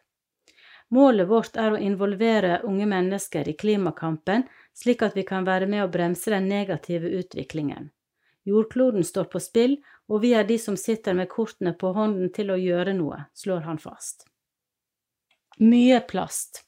[0.91, 4.45] Målet vårt er å involvere unge mennesker i klimakampen,
[4.75, 7.91] slik at vi kan være med å bremse den negative utviklingen.
[8.47, 12.53] Jordkloden står på spill, og vi er de som sitter med kortene på hånden til
[12.55, 14.29] å gjøre noe, slår han fast.
[15.59, 16.63] Mye plast.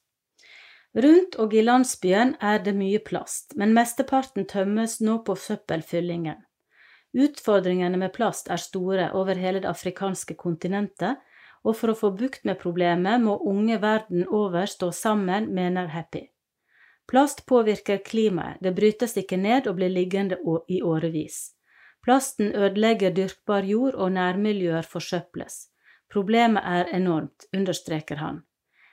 [0.98, 6.42] Rundt og i landsbyen er det mye plast, men mesteparten tømmes nå på søppelfyllingen.
[7.18, 11.18] Utfordringene med plast er store over hele det afrikanske kontinentet,
[11.66, 16.28] og for å få bukt med problemet må unge verden over stå sammen, mener Happy.
[17.08, 20.38] Plast påvirker klimaet, det brytes ikke ned og blir liggende
[20.68, 21.56] i årevis.
[22.04, 25.66] Plasten ødelegger dyrkbar jord, og nærmiljøer forsøples.
[26.12, 28.42] Problemet er enormt, understreker han.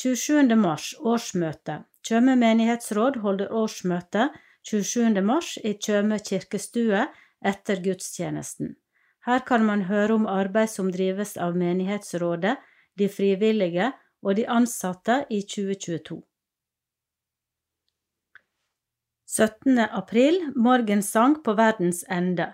[0.00, 0.56] 27.
[0.56, 1.84] mars, årsmøte.
[2.02, 4.30] Tjøme menighetsråd holder årsmøte
[4.66, 5.20] 27.
[5.22, 7.06] mars i Tjøme kirkestue
[7.44, 8.74] etter gudstjenesten.
[9.26, 12.56] Her kan man høre om arbeid som drives av menighetsrådet,
[12.98, 13.90] de frivillige
[14.22, 16.20] og de ansatte i 2022.
[19.26, 19.78] 17.
[19.78, 22.52] april morgensang på verdens ende.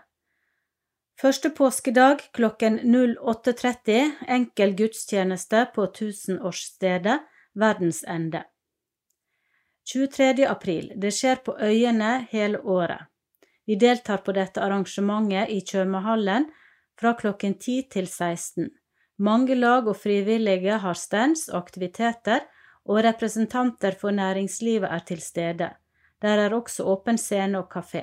[1.20, 7.20] Første påskedag klokken 08.30 enkel gudstjeneste på tusenårsstedet
[7.54, 8.44] Verdens ende.
[9.92, 10.46] 23.
[10.48, 13.11] april det skjer på øyene hele året.
[13.66, 16.48] Vi deltar på dette arrangementet i Tjømehallen
[17.00, 18.70] fra klokken 10 til 16.
[19.22, 22.42] Mange lag og frivillige har stands og aktiviteter,
[22.82, 25.68] og representanter for næringslivet er til stede.
[26.22, 28.02] Der er også åpen scene og kafé.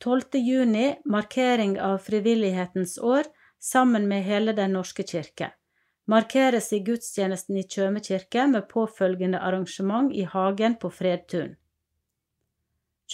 [0.00, 0.40] 12.
[0.40, 3.28] juni, markering av frivillighetens år
[3.60, 5.50] sammen med hele Den norske kirke.
[6.06, 11.56] Markeres i gudstjenesten i Tjøme kirke med påfølgende arrangement i hagen på Fredtun.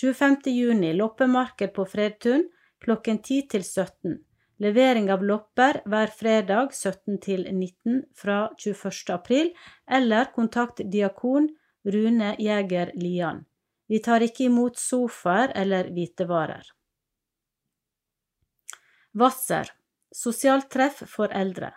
[0.01, 0.37] 25.
[0.45, 2.47] juni loppemarked på Fredtun
[2.85, 4.19] klokken 10 til 17.
[4.63, 8.93] Levering av lopper hver fredag 17 til 19 fra 21.
[9.15, 9.51] april,
[9.91, 11.49] eller kontakt diakon
[11.85, 13.45] Rune Jæger Lian.
[13.89, 16.65] Vi tar ikke imot sofaer eller hvitevarer.
[19.13, 19.73] Hvasser
[20.15, 21.73] sosialt treff for eldre.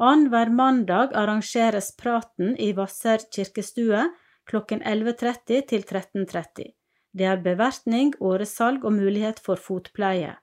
[0.00, 4.06] Annenhver mandag arrangeres Praten i Hvasser kirkestue
[4.48, 6.72] klokken 11.30 til 13.30.
[7.12, 10.36] Det er bevertning, åresalg og mulighet for fotpleie.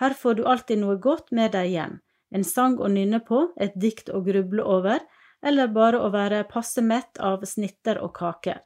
[0.00, 1.98] Her får du alltid noe godt med deg hjem,
[2.30, 5.00] en sang å nynne på, et dikt å gruble over,
[5.42, 8.60] eller bare å være passe mett av snitter og kaker.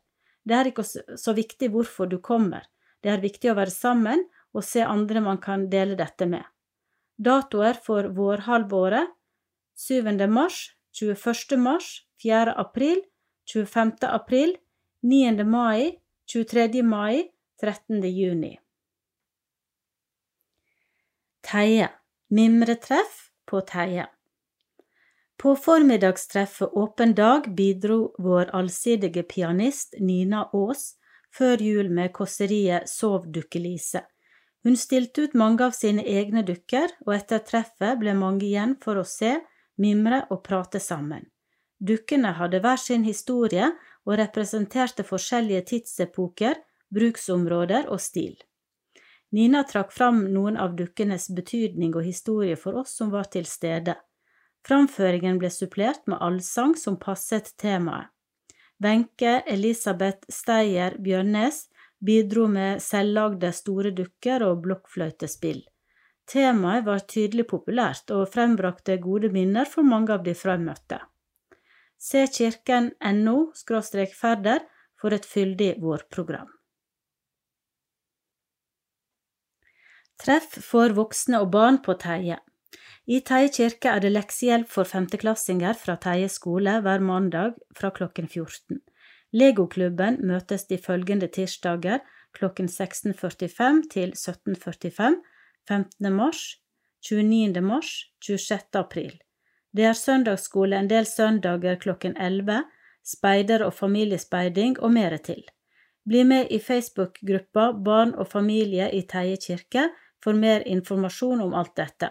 [0.45, 2.67] Det er ikke så viktig hvorfor du kommer,
[3.03, 4.25] det er viktig å være sammen
[4.55, 6.45] og se andre man kan dele dette med.
[7.17, 9.13] Datoer for vårhalvåret
[9.79, 10.11] 7.
[10.31, 11.59] mars, 21.
[11.59, 12.55] mars, 4.
[12.57, 13.03] april,
[13.51, 13.93] 25.
[14.09, 14.57] april,
[15.03, 15.45] 9.
[15.45, 16.01] mai,
[16.31, 16.83] 23.
[16.83, 17.29] mai,
[17.61, 18.03] 13.
[18.03, 18.61] juni.
[21.41, 21.91] Teie.
[22.29, 24.07] Mimretreff på Teie.
[25.37, 30.97] På formiddagstreffet Åpen dag bidro vår allsidige pianist Nina Aas
[31.31, 34.03] før jul med kåseriet Sov dukkelise.
[34.65, 38.99] Hun stilte ut mange av sine egne dukker, og etter treffet ble mange igjen for
[38.99, 39.37] å se,
[39.79, 41.29] mimre og prate sammen.
[41.79, 43.71] Dukkene hadde hver sin historie
[44.07, 46.59] og representerte forskjellige tidsepoker,
[46.95, 48.37] bruksområder og stil.
[49.35, 53.97] Nina trakk fram noen av dukkenes betydning og historie for oss som var til stede.
[54.65, 58.11] Framføringen ble supplert med allsang som passet temaet.
[58.83, 61.69] Wenche Elisabeth Steyer Bjørnes
[62.05, 65.63] bidro med selvlagde store dukker og blokkfløytespill.
[66.31, 71.01] Temaet var tydelig populært og frembrakte gode minner for mange av de fremmøtte.
[72.01, 73.37] Se kirken.no
[74.21, 74.65] ferder
[75.01, 76.49] for et fyldig vårprogram.
[80.21, 82.39] Treff for voksne og barn på Teie.
[83.05, 88.31] I Teie kirke er det leksehjelp for femteklassinger fra Teie skole hver mandag fra klokken
[88.31, 88.81] 14.
[89.35, 92.01] Legoklubben møtes de følgende tirsdager
[92.35, 95.19] klokken 16.45 til 17.45
[95.69, 96.13] 15.
[96.13, 96.61] mars,
[97.03, 97.61] 29.
[97.61, 97.91] mars,
[98.25, 98.79] 26.
[98.79, 99.19] april.
[99.77, 102.63] Det er søndagsskole en del søndager klokken 11,
[103.05, 105.43] speider og familiespeiding og mere til.
[106.09, 109.89] Bli med i Facebook-gruppa Barn og familie i Teie kirke
[110.25, 112.11] for mer informasjon om alt dette.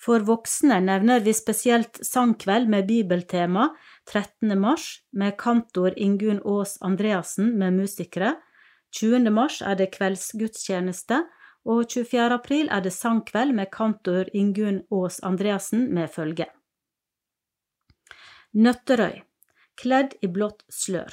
[0.00, 3.66] For voksne nevner vi spesielt Sangkveld med bibeltema
[4.08, 4.54] 13.
[4.60, 8.38] mars med kantor Ingunn Aas Andreassen med musikere.
[8.96, 9.28] 20.
[9.30, 11.20] mars er det kveldsgudstjeneste,
[11.68, 12.30] og 24.
[12.32, 16.48] april er det sangkveld med kantor Ingunn Aas Andreassen med følge.
[18.56, 19.20] Nøtterøy
[19.80, 21.12] kledd i blått slør.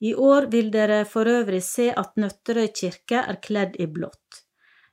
[0.00, 4.44] I år vil dere for øvrig se at Nøtterøy kirke er kledd i blått.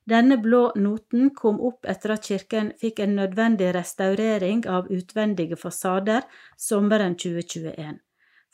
[0.10, 6.26] Denne blå noten kom opp etter at kirken fikk en nødvendig restaurering av utvendige fasader
[6.68, 8.00] sommeren 2021.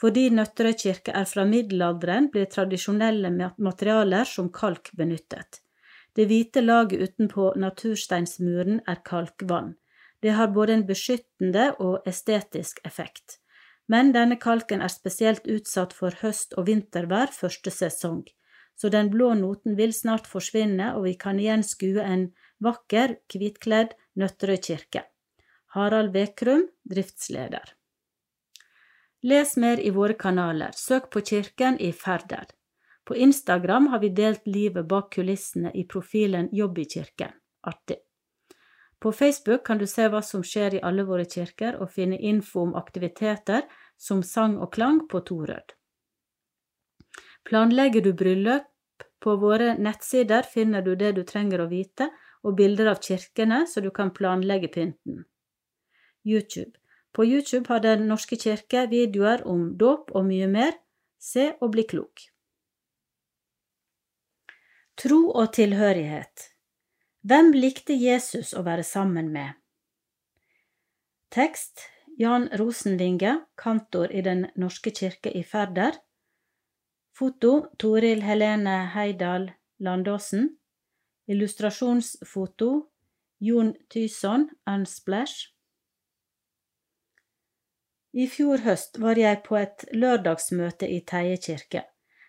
[0.02, 5.62] Fordi Nøtterøy kirke er fra middelalderen, blir tradisjonelle materialer som kalk benyttet.
[6.16, 9.76] Det hvite laget utenpå natursteinsmuren er kalkvann.
[10.24, 13.41] Det har både en beskyttende og estetisk effekt
[13.92, 18.24] men denne kalken er spesielt utsatt for høst- og vintervær første sesong,
[18.80, 22.30] så den blå noten vil snart forsvinne, og vi kan igjen skue en
[22.64, 25.04] vakker, hvitkledd Nøtterøy kirke.
[25.76, 27.76] Harald Vekrum, driftsleder.
[29.24, 32.48] Les mer i våre kanaler, søk på Kirken i Færder.
[33.06, 37.36] På Instagram har vi delt livet bak kulissene i profilen Jobb i kirken.
[37.62, 38.00] Artig.
[39.02, 42.66] På Facebook kan du se hva som skjer i alle våre kirker, og finne info
[42.66, 43.66] om aktiviteter
[44.02, 45.76] som sang og klang på Torød.
[47.46, 48.68] Planlegger du bryllup?
[49.22, 52.08] På våre nettsider finner du det du trenger å vite,
[52.42, 55.26] og bilder av kirkene, så du kan planlegge pynten.
[56.26, 56.74] YouTube.
[57.14, 60.74] På YouTube har Den norske kirke videoer om dåp og mye mer.
[61.20, 62.26] Se og bli klok.
[64.98, 66.48] Tro og tilhørighet.
[67.22, 69.54] Hvem likte Jesus å være sammen med?
[71.30, 71.86] Tekst
[72.22, 75.96] Jan Rosenvinge, kantor i Den norske kirke i Færder.
[77.18, 79.48] Foto Toril Helene Heidal
[79.80, 80.50] Landåsen.
[81.26, 82.68] Illustrasjonsfoto
[83.40, 85.48] Jon Tyson Unsplash.
[88.14, 91.88] I fjor høst var jeg på et lørdagsmøte i Teie kirke.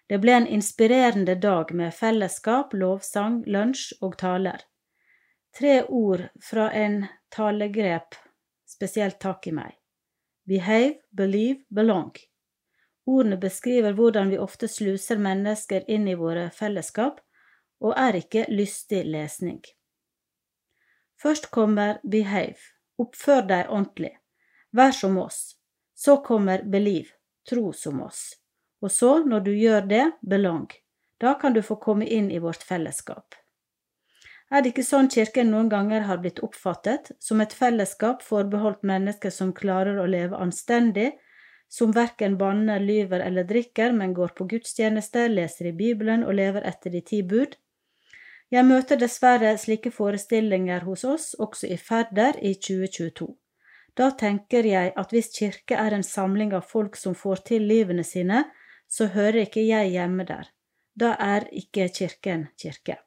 [0.08, 4.64] Det ble en inspirerende dag med fellesskap, lovsang, lunsj og taler.
[5.52, 8.16] Tre ord fra en talegrep
[8.64, 9.81] spesielt tak i meg.
[10.44, 12.12] Behave, believe, belong.
[13.06, 17.20] Ordene beskriver hvordan vi ofte sluser mennesker inn i våre fellesskap,
[17.82, 19.60] og er ikke lystig lesning.
[21.22, 22.58] Først kommer behave,
[22.98, 24.12] oppfør deg ordentlig,
[24.70, 25.56] vær som oss.
[25.94, 27.14] Så kommer believe,
[27.48, 28.32] tro som oss.
[28.82, 30.66] Og så, når du gjør det, belong.
[31.22, 33.34] Da kan du få komme inn i vårt fellesskap.
[34.52, 39.32] Er det ikke sånn kirken noen ganger har blitt oppfattet, som et fellesskap forbeholdt mennesker
[39.32, 41.14] som klarer å leve anstendig,
[41.72, 46.66] som verken banner, lyver eller drikker, men går på gudstjeneste, leser i Bibelen og lever
[46.68, 47.56] etter de ti bud?
[48.52, 53.30] Jeg møter dessverre slike forestillinger hos oss også i Færder i 2022.
[53.96, 58.04] Da tenker jeg at hvis kirke er en samling av folk som får til livene
[58.04, 58.42] sine,
[58.84, 60.52] så hører ikke jeg hjemme der.
[60.92, 62.98] Da er ikke kirken kirke.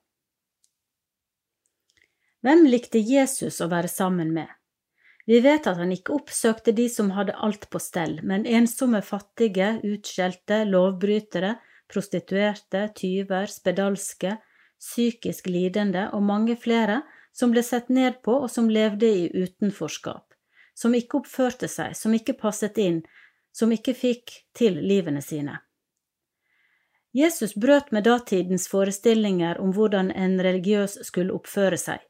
[2.46, 4.46] Hvem likte Jesus å være sammen med?
[5.26, 9.80] Vi vet at han ikke oppsøkte de som hadde alt på stell, men ensomme fattige,
[9.82, 11.56] utskjelte, lovbrytere,
[11.90, 14.36] prostituerte, tyver, spedalske,
[14.78, 17.02] psykisk lidende og mange flere
[17.34, 20.38] som ble sett ned på og som levde i utenforskap,
[20.78, 23.02] som ikke oppførte seg, som ikke passet inn,
[23.50, 25.64] som ikke fikk til livene sine.
[27.16, 32.06] Jesus brøt med datidens forestillinger om hvordan en religiøs skulle oppføre seg.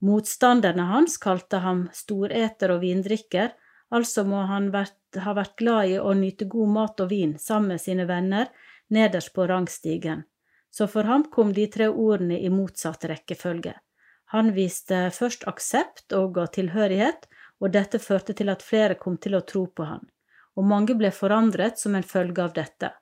[0.00, 3.52] Motstanderne hans kalte ham storeter og vindrikker,
[3.92, 7.74] altså må han vært, ha vært glad i å nyte god mat og vin sammen
[7.74, 8.48] med sine venner
[8.88, 10.24] nederst på rangstigen,
[10.70, 13.74] så for ham kom de tre ordene i motsatt rekkefølge.
[14.32, 17.26] Han viste først aksept og tilhørighet,
[17.60, 20.06] og dette førte til at flere kom til å tro på han,
[20.56, 22.94] og mange ble forandret som en følge av dette.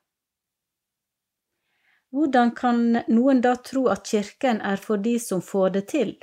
[2.10, 2.80] Hvordan kan
[3.12, 6.16] noen da tro at kirken er for de som får det til?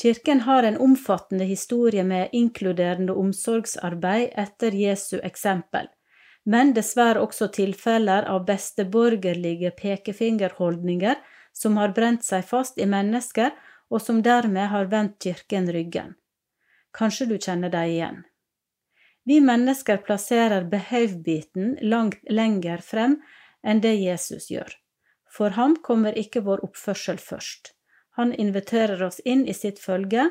[0.00, 5.90] Kirken har en omfattende historie med inkluderende omsorgsarbeid etter Jesu eksempel,
[6.44, 11.18] men dessverre også tilfeller av besteborgerlige pekefingerholdninger
[11.52, 13.52] som har brent seg fast i mennesker,
[13.90, 16.14] og som dermed har vendt kirken ryggen.
[16.96, 18.22] Kanskje du kjenner deg igjen.
[19.26, 23.18] Vi mennesker plasserer behøvbiten langt lenger frem
[23.66, 24.70] enn det Jesus gjør.
[25.28, 27.74] For ham kommer ikke vår oppførsel først.
[28.18, 30.30] Han inviterer oss inn i sitt følge,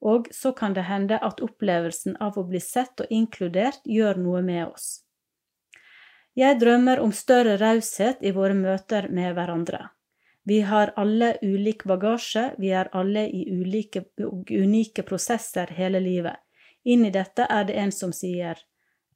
[0.00, 4.42] og så kan det hende at opplevelsen av å bli sett og inkludert gjør noe
[4.42, 4.88] med oss.
[6.34, 9.90] Jeg drømmer om større raushet i våre møter med hverandre.
[10.42, 16.40] Vi har alle ulik bagasje, vi er alle i ulike og unike prosesser hele livet.
[16.84, 18.62] Inn i dette er det en som sier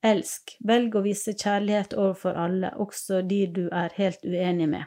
[0.05, 4.85] elsk, velg å vise kjærlighet overfor alle, også de du er helt uenig med.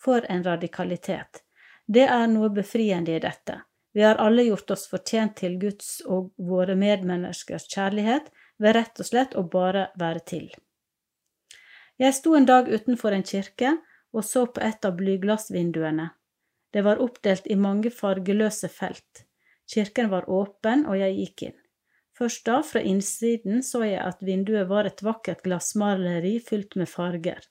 [0.00, 1.42] For en radikalitet.
[1.90, 3.56] Det er noe befriende i dette.
[3.92, 8.28] Vi har alle gjort oss fortjent til Guds og våre medmenneskers kjærlighet
[8.62, 10.46] ved rett og slett å bare være til.
[11.98, 13.74] Jeg sto en dag utenfor en kirke
[14.14, 16.10] og så på et av blyglassvinduene.
[16.70, 19.24] Det var oppdelt i mange fargeløse felt.
[19.70, 21.58] Kirken var åpen, og jeg gikk inn.
[22.18, 27.42] Først da, fra innsiden, så jeg at vinduet var et vakkert glassmaleri fylt med farger.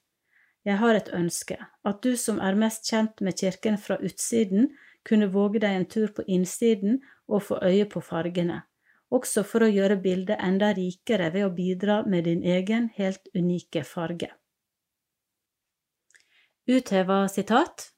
[0.70, 1.56] Jeg har et ønske,
[1.90, 4.68] at du som er mest kjent med kirken fra utsiden,
[5.08, 8.60] kunne våge deg en tur på innsiden og få øye på fargene,
[9.10, 13.82] også for å gjøre bildet enda rikere ved å bidra med din egen, helt unike
[13.88, 14.30] farge.
[16.70, 17.90] Utheva sitat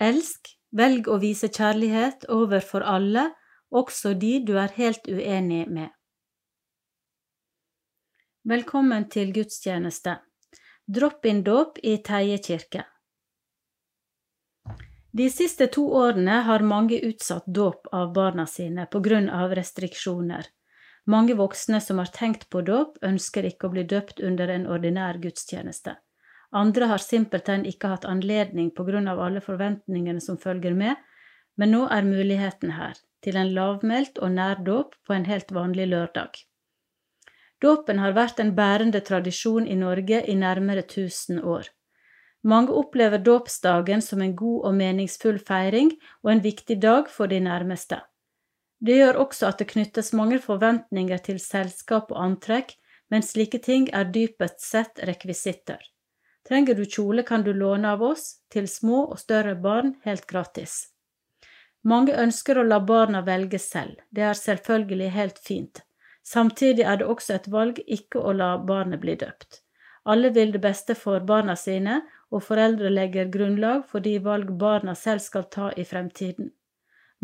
[0.00, 3.28] Elsk, velg å vise kjærlighet overfor alle,
[3.68, 5.92] også de du er helt uenig med.
[8.48, 10.22] Velkommen til gudstjeneste.
[10.86, 12.82] Drop-in-dåp i Teie kirke.
[15.12, 20.44] De siste to årene har mange utsatt dåp av barna sine på grunn av restriksjoner.
[21.08, 25.16] Mange voksne som har tenkt på dåp, ønsker ikke å bli døpt under en ordinær
[25.24, 25.96] gudstjeneste.
[26.52, 31.00] Andre har simpelthen ikke hatt anledning på grunn av alle forventningene som følger med,
[31.56, 35.88] men nå er muligheten her, til en lavmælt og nær dåp på en helt vanlig
[35.96, 36.44] lørdag.
[37.64, 41.70] Dåpen har vært en bærende tradisjon i Norge i nærmere 1000 år.
[42.44, 47.38] Mange opplever dåpsdagen som en god og meningsfull feiring og en viktig dag for de
[47.40, 48.02] nærmeste.
[48.84, 52.74] Det gjør også at det knyttes mange forventninger til selskap og antrekk,
[53.08, 55.80] men slike ting er dypest sett rekvisitter.
[56.44, 60.90] Trenger du kjole, kan du låne av oss, til små og større barn, helt gratis.
[61.84, 65.80] Mange ønsker å la barna velge selv, det er selvfølgelig helt fint.
[66.24, 69.60] Samtidig er det også et valg ikke å la barnet bli døpt.
[70.04, 72.00] Alle vil det beste for barna sine,
[72.32, 76.50] og foreldre legger grunnlag for de valg barna selv skal ta i fremtiden.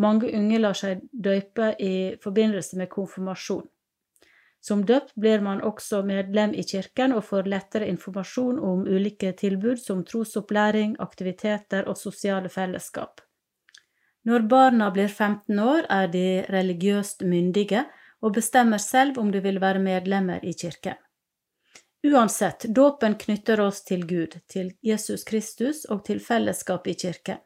[0.01, 3.67] Mange unge lar seg døype i forbindelse med konfirmasjon.
[4.61, 9.81] Som døpt blir man også medlem i kirken og får lettere informasjon om ulike tilbud
[9.81, 13.21] som trosopplæring, aktiviteter og sosiale fellesskap.
[14.29, 17.87] Når barna blir 15 år, er de religiøst myndige
[18.21, 20.99] og bestemmer selv om du vil være medlemmer i kirken.
[22.07, 27.43] Uansett, dåpen knytter oss til Gud, til Jesus Kristus og til fellesskap i kirken.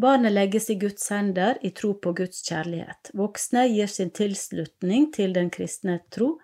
[0.00, 3.12] Barnet legges i Guds hender i tro på Guds kjærlighet.
[3.16, 6.38] Voksne gir sin tilslutning til den kristne tro,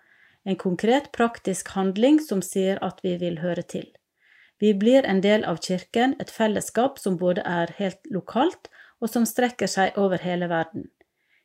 [0.45, 3.91] en konkret, praktisk handling som sier at vi vil høre til.
[4.61, 8.69] Vi blir en del av kirken, et fellesskap som både er helt lokalt
[9.03, 10.89] og som strekker seg over hele verden.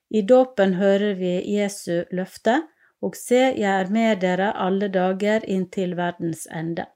[0.10, 2.62] I dåpen hører vi Jesu løfte,
[3.04, 6.88] og se, jeg er med dere alle dager inntil verdens ende.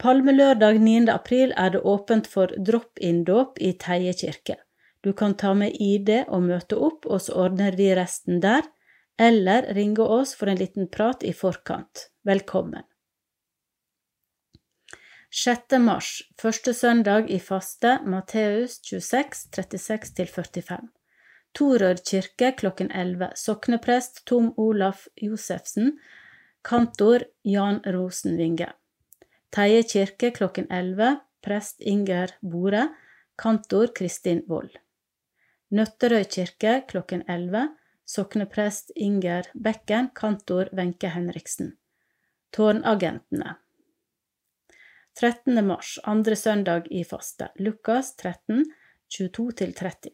[0.00, 0.96] Palmelørdag 9.
[1.12, 4.56] april er det åpent for drop-in-dåp i Teie kirke.
[5.04, 8.66] Du kan ta med ID og møte opp, og så ordner vi resten der,
[9.18, 12.10] eller ringe oss for en liten prat i forkant.
[12.28, 12.84] Velkommen.
[15.30, 15.78] 6.
[15.84, 20.80] mars, første søndag i faste, Matteus 26, 36–45.
[21.56, 23.30] Torød kirke klokken 11.
[23.34, 25.94] Sokneprest Tom Olaf Josefsen.
[26.62, 28.66] Kantor Jan Rosenvinge.
[29.50, 31.20] Teie kirke klokken 11.
[31.40, 32.82] Prest Inger Bore.
[33.40, 34.76] Kantor Kristin Wold.
[35.72, 37.70] Nøtterøy kirke klokken 11.
[38.04, 40.10] Sokneprest Inger Bekken.
[40.14, 41.72] Kantor Wenche Henriksen.
[42.52, 43.56] Tårnagentene.
[45.16, 45.64] 13.
[45.64, 47.48] mars, andre søndag i faste.
[47.56, 48.64] Lukas 13,
[49.08, 50.12] 22-30.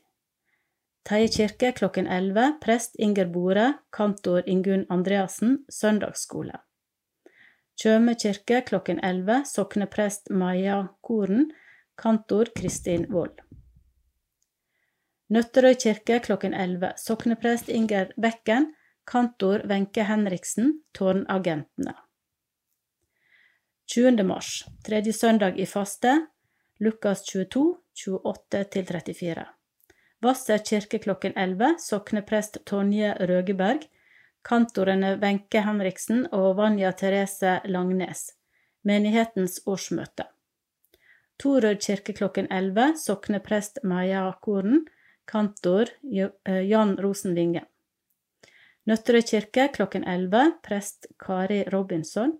[1.02, 2.58] Teie kirke klokken 11.
[2.60, 3.72] Prest Inger Bore.
[3.90, 5.64] Kantor Ingunn Andreassen.
[5.68, 6.60] Søndagsskole.
[7.76, 9.42] Tjøme kirke klokken 11.
[9.50, 11.50] Sokneprest Maja Koren.
[11.98, 13.42] Kantor Kristin Wold.
[15.32, 16.92] Nøtterøy kirke klokken 11.
[16.96, 18.70] Sokneprest Inger Bekken.
[19.04, 20.82] Kantor Wenche Henriksen.
[20.94, 21.96] Tårnagentene.
[23.92, 24.22] 20.
[24.24, 26.14] mars, tredje søndag i faste.
[26.80, 27.76] Lukas 22,
[28.54, 29.61] 28-34.
[30.22, 33.88] Hvasser kirke klokken 11, sokneprest Tonje Røgeberg,
[34.46, 38.28] kantorene Wenche Henriksen og Vanja Therese Langnes,
[38.86, 40.28] menighetens årsmøte.
[41.42, 44.84] Torød kirke klokken 11, sokneprest Maja Akoren,
[45.26, 47.64] kantor eh, Jan Rosenvinge.
[48.86, 52.38] Nøtterøy kirke klokken 11, prest Kari Robinson.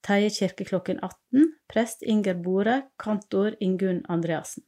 [0.00, 4.64] Teie kirke klokken 18, prest Inger Bore, kantor Ingunn Andreassen.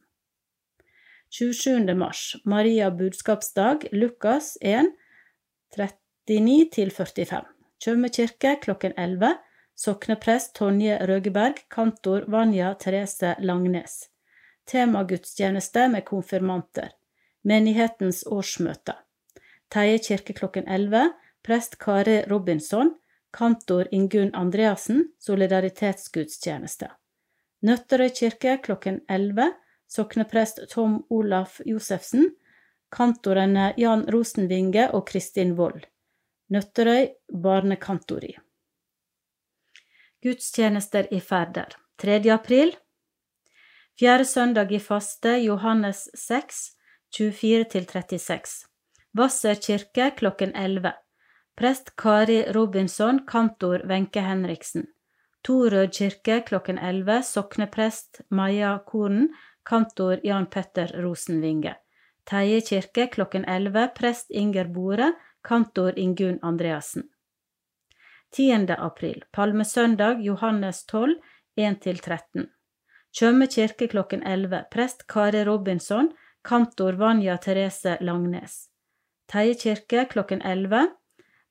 [1.31, 1.93] 27.
[1.95, 4.91] mars, Maria budskapsdag, Lukas 1,
[6.27, 7.45] 39-45.
[7.79, 9.37] Tjøme kirke klokken 11.
[9.75, 14.09] Sokneprest Tonje Røgeberg, kantor Vanja Therese Langnes.
[14.67, 16.91] Temagudstjeneste med konfirmanter.
[17.47, 18.97] Menighetens årsmøte.
[19.71, 21.13] Teie kirke klokken 11.
[21.47, 22.97] Prest Kari Robinson.
[23.31, 25.13] Kantor Ingunn Andreassen.
[25.19, 26.91] Solidaritetsgudstjeneste.
[27.63, 29.53] Nøtterøy kirke klokken 11
[29.91, 32.29] sokneprest Tom Olaf Josefsen,
[32.91, 35.83] kantorene Jan Rosenvinge og Kristin Wold.
[36.51, 37.11] Nøtterøy
[37.43, 38.33] barnekantori.
[40.23, 42.19] Gudstjenester i Færder 3.
[42.31, 42.75] april
[43.99, 46.59] Fjerde søndag i faste Johannes 6,
[47.17, 48.67] 24-36
[49.13, 50.93] Hvasser kirke klokken 11
[51.57, 54.87] Prest Kari Robinson, kantor Wenche Henriksen.
[55.43, 59.27] Torød kirke klokken 11 Sokneprest Maja Korn,
[59.63, 61.75] kantor Jan Petter Rosenvinge.
[62.23, 67.03] Teie kirke klokken 11, prest Inger Bore, kantor Ingunn Andreassen.
[68.31, 68.69] 10.
[68.77, 71.15] april, palmesøndag, Johannes 12,
[71.55, 72.47] 1-13.
[73.11, 78.69] Tjøme kirke klokken 11, prest Kari Robinson, kantor Vanja Therese Langnes.
[79.27, 80.87] Teie kirke klokken 11,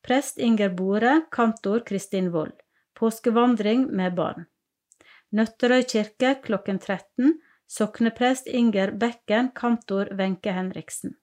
[0.03, 2.57] prest Inger Bore, kantor Kristin Wold.
[2.95, 4.47] Påskevandring med barn.
[5.33, 7.37] Nøtterøy kirke klokken 13,
[7.71, 11.17] Sokneprest Inger Bekken, kantor Wenche Henriksen.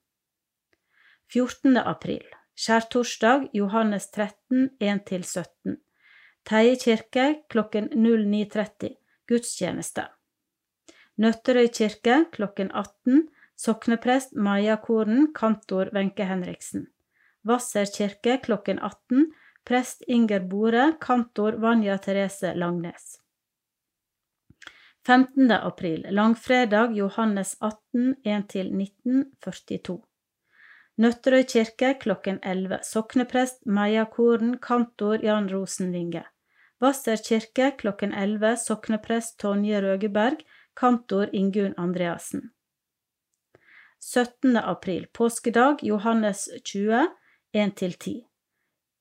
[1.26, 1.76] 14.
[1.76, 2.22] april.
[2.56, 5.76] Skjærtorsdag, Johannes 13, 1-17.
[6.48, 8.94] Teie kirke klokken 09.30.
[9.28, 10.06] Gudstjeneste.
[11.20, 13.28] Nøtterøy kirke klokken 18.
[13.56, 16.88] Sokneprest Maja Koren, kantor Wenche Henriksen.
[17.44, 19.34] Hvasser kirke klokken 18.
[19.68, 23.18] Prest Inger Bore, kantor Vanja Therese Langnes.
[25.08, 25.50] 15.
[25.50, 30.02] april, langfredag, Johannes 18, 1-19, 42.
[31.00, 32.82] Nøtterøy kirke klokken 11.
[32.84, 36.26] Sokneprest Meia Koren, kantor Jan Rosenvinge.
[36.78, 38.56] Hvasser kirke klokken 11.
[38.66, 40.44] Sokneprest Tonje Røgeberg,
[40.76, 42.50] kantor Ingunn Andreassen.
[44.04, 44.56] 17.
[44.60, 47.06] april, påskedag, Johannes 20,
[47.56, 48.26] 1-10.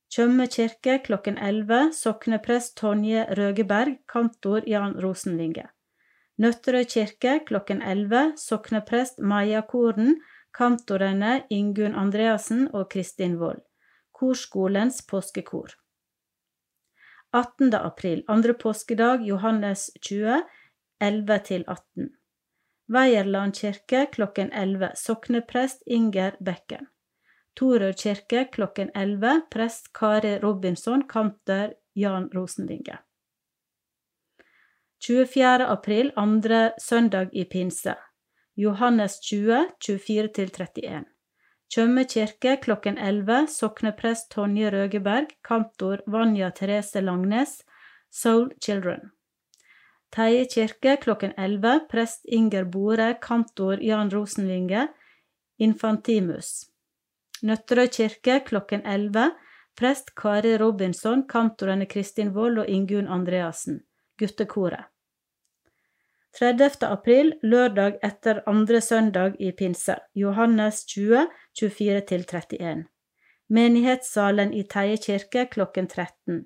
[0.08, 1.92] Tjøme kirke klokken 11.
[1.92, 5.74] Sokneprest Tonje Røgeberg, kantor Jan Rosenvinge.
[6.38, 10.20] Nøtterøy kirke klokken 11, sokneprest Maja Koren,
[10.54, 13.64] kantorene Ingunn Andreassen og Kristin Wold.
[14.14, 15.74] Korskolens påskekor.
[17.34, 17.74] 18.
[17.74, 20.44] april, andre påskedag, Johannes 20,
[21.02, 22.14] 11-18.
[22.88, 26.88] Veierland kirke klokken 11, sokneprest Inger Bekken.
[27.58, 33.02] Torøy kirke klokken 11, prest Kari Robinson, kanter Jan Rosenvinge.
[35.00, 35.68] 24.
[35.68, 37.96] april, andre søndag i pinse.
[38.56, 41.04] Johannes 20, 24-31.
[41.70, 43.48] Tjøme kirke klokken 11.
[43.48, 45.36] Sokneprest Tonje Røgeberg.
[45.44, 47.62] Kantor Vanja Therese Langnes.
[48.10, 49.12] Soul Children.
[50.16, 51.82] Teie kirke klokken 11.
[51.92, 53.14] Prest Inger Bore.
[53.22, 54.88] Kantor Jan Rosenvinge.
[55.60, 56.70] Infantimus.
[57.44, 59.36] Nøtterøy kirke klokken 11.
[59.78, 61.28] Prest Kari Robinson.
[61.28, 63.84] Kantorene Kristin Wold og Ingunn Andreassen.
[64.18, 64.90] Guttekoret.
[66.40, 66.86] 30.
[66.86, 69.96] april, lørdag etter andre søndag i pinse.
[70.14, 71.26] Johannes 20,
[71.58, 72.84] 24-31.
[73.50, 76.44] Menighetssalen i Teie kirke klokken 13.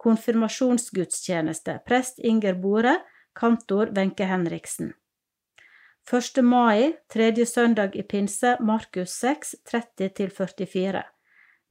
[0.00, 1.80] Konfirmasjonsgudstjeneste.
[1.86, 2.98] Prest Inger Bore.
[3.34, 4.92] Kantor Wenche Henriksen.
[6.12, 6.44] 1.
[6.44, 11.00] mai, tredje søndag i pinse, Markus 6, 30-44.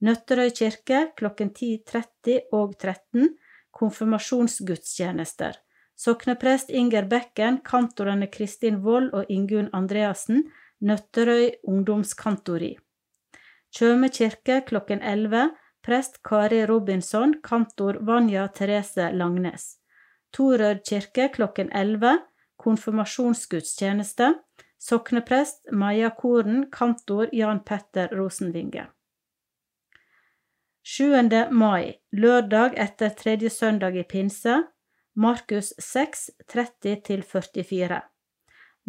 [0.03, 3.29] Nøtterøy kirke klokken 10.30 og 13.
[3.73, 5.57] Konfirmasjonsgudstjenester.
[5.95, 10.47] Sokneprest Inger Bekken, kantorene Kristin Wold og Ingunn Andreassen,
[10.83, 12.73] Nøtterøy ungdomskantori.
[13.73, 15.53] Tjøme kirke klokken 11,
[15.83, 19.77] prest Kari Robinson, kantor Vanja Therese Langnes.
[20.33, 22.19] Torød kirke klokken 11,
[22.57, 24.33] konfirmasjonsgudstjeneste.
[24.79, 28.89] Sokneprest Maja Koren, kantor Jan Petter Rosenvinge.
[30.85, 31.47] 7.
[31.51, 34.57] mai, lørdag etter tredje søndag i pinse,
[35.15, 37.99] Markus 6, 30-44.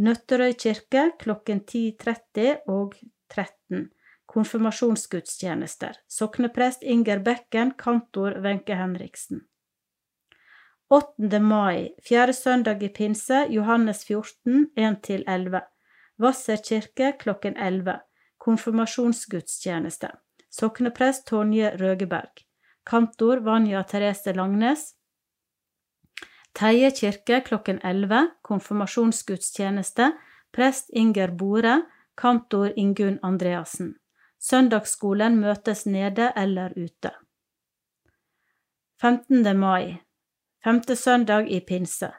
[0.03, 2.97] Nøtterøy kirke klokken 10.30 og
[3.31, 3.93] 13.
[4.27, 6.01] Konfirmasjonsgudstjenester.
[6.11, 9.45] Sokneprest Inger Bekken, kantor Wenche Henriksen.
[10.91, 11.39] 8.
[11.39, 15.63] mai, fjerde søndag i pinse, Johannes 14, 1-11.
[16.19, 18.01] Hvasser kirke klokken 11.
[18.43, 20.11] Konfirmasjonsgudstjeneste.
[20.55, 22.45] Sokneprest Tonje Røgeberg.
[22.87, 24.95] Kantor Vanja Therese Langnes.
[26.55, 30.13] Teie kirke klokken 11, konfirmasjonsgudstjeneste,
[30.53, 31.81] prest Inger Bore,
[32.17, 33.97] kantor Ingunn Andreassen.
[34.39, 37.11] Søndagsskolen møtes nede eller ute.
[39.03, 39.59] 15.
[39.59, 39.99] mai,
[40.63, 42.13] femte søndag i pinse,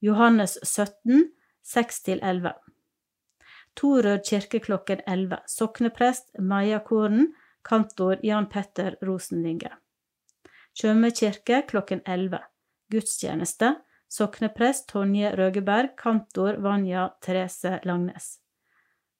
[0.00, 1.30] Johannes 17,
[1.64, 2.52] 6-11.
[3.76, 7.32] Torød kirke klokken 11, sokneprest Maja Koren,
[7.68, 9.70] kantor Jan Petter Rosenvinge.
[10.78, 12.40] Tjøme kirke klokken 11
[12.92, 13.74] gudstjeneste,
[14.08, 18.38] sokneprest Tonje Røgeberg, kantor Vanja Therese Langnes.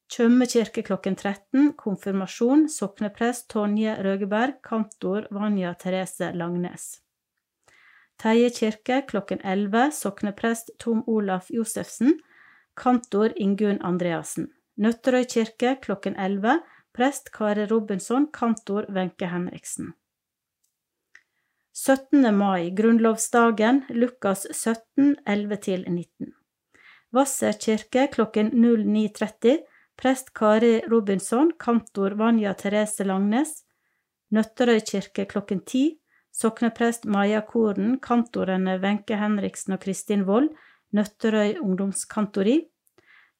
[0.08, 7.02] Tjøme kirke klokken 13, konfirmasjon, sokneprest Tonje Røgeberg, kantor Vanja Therese Langnes.
[8.18, 12.16] Teie kirke klokken 11, sokneprest Tom Olaf Josefsen,
[12.74, 14.48] kantor Ingunn Andreassen.
[14.78, 16.62] Nøtterøy kirke klokken 11,
[16.92, 19.94] prest Kari Robinson, kantor Wenche Henriksen.
[21.72, 22.34] 17.
[22.34, 26.32] mai, grunnlovsdagen, Lukas 17, 11-19.
[27.10, 29.60] Hvasser kirke klokken 09.30,
[29.96, 33.62] prest Kari Robinson, kantor Vanja Therese Langnes.
[34.34, 36.00] Nøtterøy kirke klokken 10,
[36.34, 40.50] sokneprest Maja Koren, kantorene Wenche Henriksen og Kristin Wold,
[40.92, 42.58] Nøtterøy ungdomskantori.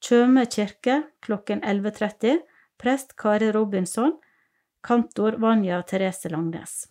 [0.00, 2.38] Tjøme kirke klokken 11.30,
[2.78, 4.12] prest Kari Robinson,
[4.80, 6.86] kantor Vanja Therese Langnes.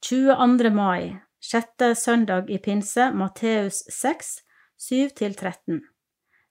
[0.00, 0.70] 22.
[0.70, 4.36] mai, sjette søndag i pinse, Matteus 6,
[4.90, 5.80] 7-13.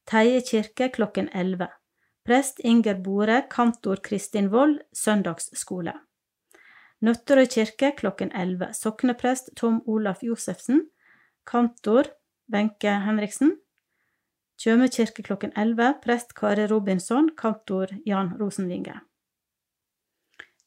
[0.10, 1.68] Teie kirke klokken 11.
[2.26, 5.94] Prest Inger Bore, kantor Kristin Wold, søndagsskole.
[7.04, 8.74] Nøtterøy kirke klokken 11.
[8.74, 10.86] Sokneprest Tom Olaf Josefsen.
[11.46, 12.14] Kantor
[12.54, 13.58] Wenche Henriksen.
[14.64, 15.98] Tjøme kirke klokken 11.
[16.00, 17.26] Prest Kari Robinson.
[17.36, 18.94] Kantor Jan Rosenvinge.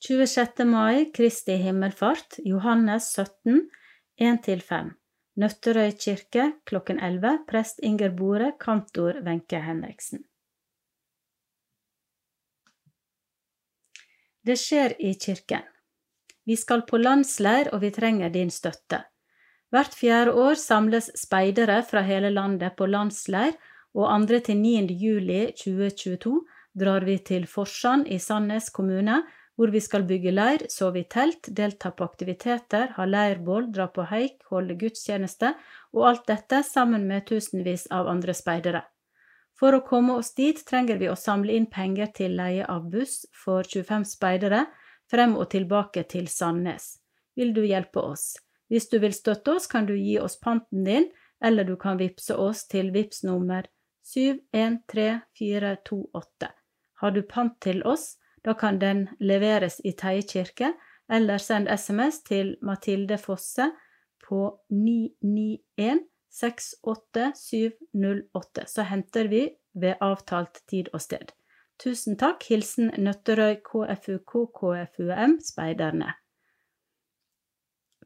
[0.05, 0.67] 26.
[0.69, 3.63] mai, Kristi himmelfart, Johannes 17,
[4.21, 4.91] 1-5.
[5.41, 10.27] Nøtterøy kirke klokken 11, prest Inger Bore, kantor Wenche Henriksen.
[14.45, 15.65] Det skjer i kirken.
[16.45, 19.01] Vi skal på landsleir, og vi trenger din støtte.
[19.73, 23.57] Hvert fjerde år samles speidere fra hele landet på landsleir,
[23.97, 24.41] og 2.
[24.45, 24.93] til 9.
[25.01, 26.37] juli 2022
[26.77, 29.23] drar vi til Forsand i Sandnes kommune
[29.57, 34.05] hvor vi skal bygge leir, sove i telt, delta på aktiviteter, ha leirbål, dra på
[34.11, 35.55] haik, holde gudstjeneste,
[35.97, 38.83] og alt dette sammen med tusenvis av andre speidere.
[39.57, 43.23] For å komme oss dit trenger vi å samle inn penger til leie av buss
[43.33, 44.67] for 25 speidere
[45.09, 46.99] frem og tilbake til Sandnes.
[47.33, 48.35] Vil du hjelpe oss?
[48.69, 51.09] Hvis du vil støtte oss, kan du gi oss panten din,
[51.41, 53.65] eller du kan vippse oss til VIPS nummer
[54.15, 56.49] 713428.
[57.01, 60.73] Har du pant til oss, da kan den leveres i Teie kirke,
[61.13, 63.73] eller send SMS til Mathilde Fosse
[64.29, 66.01] på 991
[66.37, 71.33] 68708, så henter vi ved avtalt tid og sted.
[71.81, 72.45] Tusen takk.
[72.49, 76.13] Hilsen Nøtterøy KFUK KFUM Speiderne.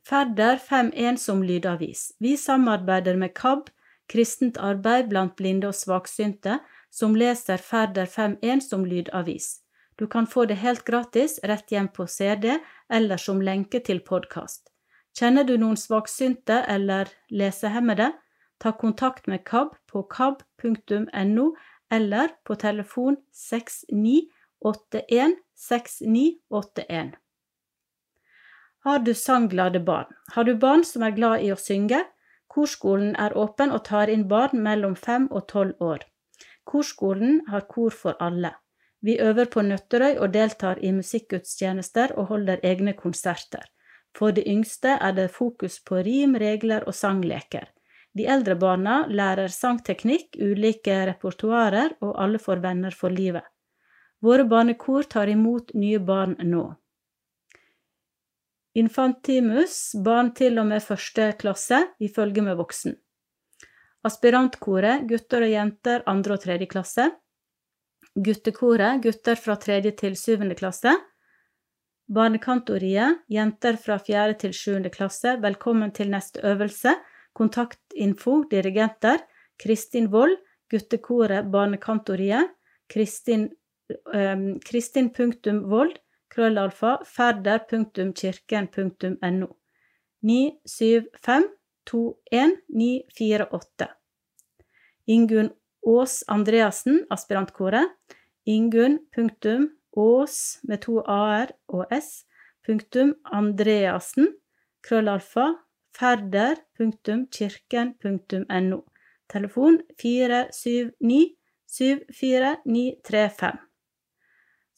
[0.06, 2.12] Færder 51 som lydavis.
[2.18, 3.70] Vi samarbeider med KAB,
[4.10, 6.58] Kristent arbeid blant blinde og svaksynte,
[6.90, 9.60] som leser Færder 51 som lydavis.
[10.00, 12.58] Du kan få det helt gratis rett hjem på CD
[12.88, 14.70] eller som lenke til podkast.
[15.14, 18.10] Kjenner du noen svaksynte eller lesehemmede?
[18.60, 21.46] Ta kontakt med KAB på kab.no
[21.90, 27.12] eller på telefon 6981 6981.
[28.80, 30.06] Har du sangglade barn?
[30.32, 32.04] Har du barn som er glad i å synge?
[32.50, 36.02] Korskolen er åpen og tar inn barn mellom fem og tolv år.
[36.66, 38.52] Korskolen har kor for alle.
[39.00, 43.62] Vi øver på Nøtterøy og deltar i musikkgudstjenester og holder egne konserter.
[44.18, 47.70] For de yngste er det fokus på rim, regler og sangleker.
[48.18, 53.46] De eldre barna lærer sangteknikk, ulike repertoarer, og alle får venner for livet.
[54.20, 56.64] Våre barnekor tar imot nye barn nå.
[58.78, 62.94] Infantimus, barn til og med første klasse, i følge med voksen.
[64.06, 67.08] Aspirantkoret, gutter og jenter andre og tredje klasse.
[68.14, 70.94] Guttekoret, gutter fra tredje til syvende klasse.
[72.10, 76.94] Barnekantoriet, jenter fra fjerde til sjuende klasse, velkommen til neste øvelse.
[77.34, 79.20] Kontaktinfo, dirigenter.
[79.60, 80.38] Kristin Wold,
[80.70, 82.54] guttekoret Barnekantoriet.
[82.90, 83.50] Kristin,
[84.14, 85.92] um, Kristin.vold,
[86.30, 89.46] krøllalfa, fadder.kirken.no.
[90.22, 91.44] 975
[91.90, 93.86] 21
[95.06, 95.50] Ingunn
[95.86, 97.90] Aas Andreassen, aspirantkoret.
[98.46, 102.24] Ingunn.Aas med to a-er og s.
[102.66, 104.34] Punktum Andreassen,
[104.84, 105.54] krøllalfa,
[105.96, 108.80] ferder.kirken.no.
[109.30, 111.36] Telefon 479
[111.70, 113.69] 74935.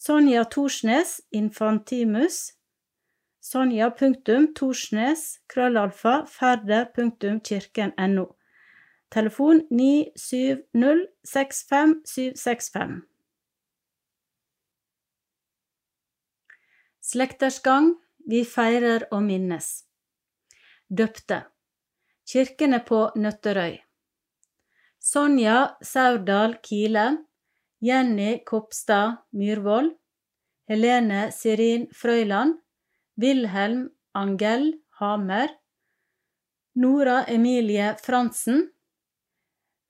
[0.03, 2.55] Sonja Torsnes, Infantimus.
[3.41, 8.25] Sonja.torsnes, krøllalfa, ferder.kirken.no.
[9.15, 12.99] Telefon 970 65765.
[17.13, 17.95] Slekters gang,
[18.27, 19.73] vi feirer og minnes.
[20.91, 21.45] Døpte.
[22.27, 23.79] Kirkene på Nøtterøy.
[24.99, 27.13] Sonja Saurdal Kile.
[27.83, 29.97] Jenny Kopstad Myrvold.
[30.69, 32.61] Helene Sirin Frøyland.
[33.19, 35.49] Wilhelm Angell Hamer.
[36.77, 38.71] Nora Emilie Fransen.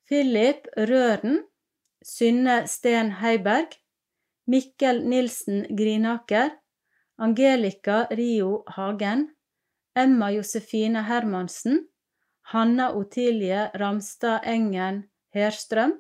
[0.09, 1.45] Philip Røren.
[2.03, 3.76] Synne Sten Heiberg.
[4.47, 6.51] Mikkel Nilsen Grinaker.
[7.18, 9.36] Angelica Rio Hagen.
[9.95, 11.88] Emma Josefine Hermansen.
[12.40, 15.93] Hanna Otilie Ramstad Engen Herstrøm.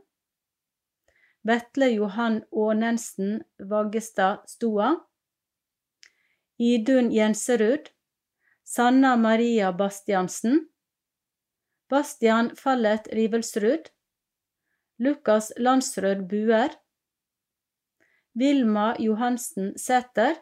[1.42, 5.06] Vetle Johan Ånensen Vaggestad Stoa.
[6.58, 7.90] Idun Jenserud.
[8.64, 10.68] Sanna Maria Bastiansen.
[11.90, 13.90] Bastian Fallet Rivelsrud.
[14.98, 16.70] Lukas Landsrød Buer.
[18.34, 20.34] Vilma Johansen Sæter.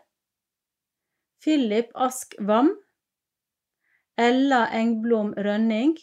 [1.44, 2.76] Philip Ask Wam.
[4.18, 5.96] Ella Engblom Rønning.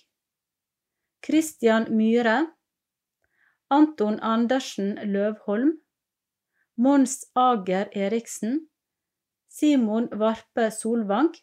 [1.25, 2.56] Christian Myhre.
[3.69, 5.73] Anton Andersen Løvholm.
[6.77, 8.69] Mons Ager Eriksen.
[9.49, 11.33] Simon Varpe Solvang.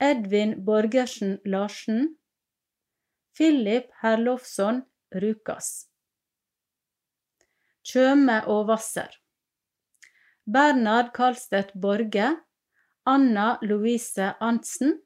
[0.00, 2.16] Edvin Borgersen Larsen.
[3.34, 4.82] Philip Herlofsson
[5.14, 5.88] Rukas.
[7.84, 9.12] Tjøme og Hvasser.
[10.46, 12.32] Bernhard Karlstedt Borge.
[13.06, 14.98] Anna Louise Arntzen.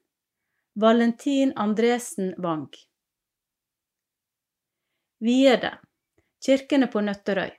[0.75, 2.73] Valentin Andresen Wang.
[5.23, 5.69] Viede.
[6.43, 7.53] Kirkene på Nøtterøy.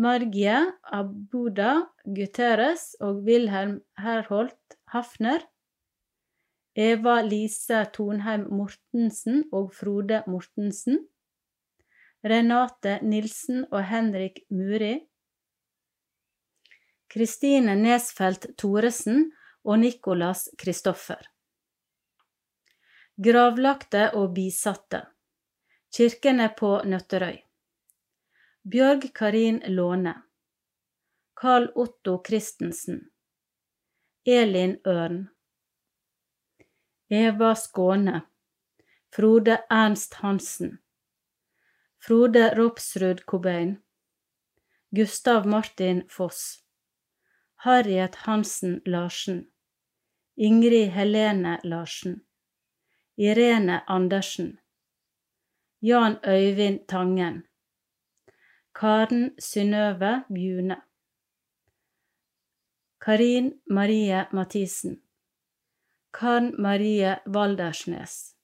[0.00, 0.54] Margie
[0.96, 1.74] Abuda
[2.16, 5.44] Guterres og Wilhelm Herholt Hafner.
[6.72, 11.02] Eva Lise Tonheim Mortensen og Frode Mortensen.
[12.24, 14.94] Renate Nilsen og Henrik Muri.
[17.12, 19.26] Kristine Nesfeldt Thoresen
[19.68, 21.20] og Nicolas Kristoffer.
[23.20, 25.04] Gravlagte og bisatte.
[25.94, 27.36] Kirkene på Nøtterøy.
[28.66, 30.14] Bjørg Karin Låne.
[31.38, 32.96] Carl Otto Christensen.
[34.26, 35.20] Elin Ørn.
[37.10, 38.22] Eva Skåne.
[39.14, 40.72] Frode Ernst Hansen.
[42.06, 43.76] Frode Ropsrud Cobain.
[44.90, 46.64] Gustav Martin Foss.
[47.54, 49.46] Harriet Hansen Larsen.
[50.36, 52.20] Ingrid Helene Larsen.
[53.16, 54.58] Irene Andersen.
[55.86, 57.46] Jan Øyvind Tangen.
[58.74, 60.76] Karen Synnøve Bjune.
[63.04, 65.02] Karin Marie Mathisen.
[66.14, 68.36] Karen Marie Valdersnes.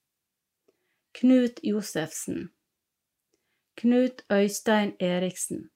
[1.15, 2.51] Knut Josefsen.
[3.77, 5.71] Knut Øystein Eriksen.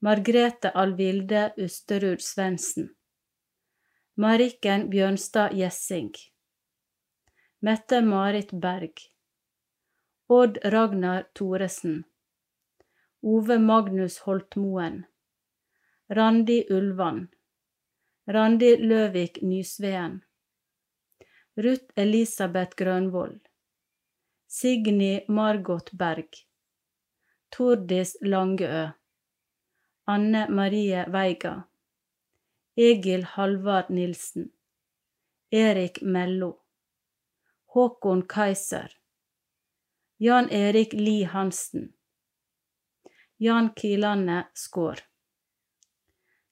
[0.00, 2.90] Margrete Alvilde Usterud Svendsen.
[4.16, 6.14] Marikken Bjørnstad Gjessing.
[7.60, 9.09] Mette-Marit Berg.
[10.32, 12.04] Odd Ragnar Thoresen.
[13.20, 15.06] Ove Magnus Holtmoen.
[16.08, 17.28] Randi Ulvan.
[18.28, 20.20] Randi Løvik Nysveen.
[21.56, 23.40] Ruth Elisabeth Grønvoll.
[24.46, 26.30] Signy Margot Berg.
[27.50, 28.86] Tordis Langeø.
[30.06, 31.64] Anne Marie Veiga.
[32.76, 34.52] Egil Halvard Nilsen.
[35.50, 36.54] Erik Mello.
[37.74, 38.99] Håkon Kaiser.
[40.22, 41.92] Jan Erik Li Hansen.
[43.38, 44.98] Jan Kilane Skår.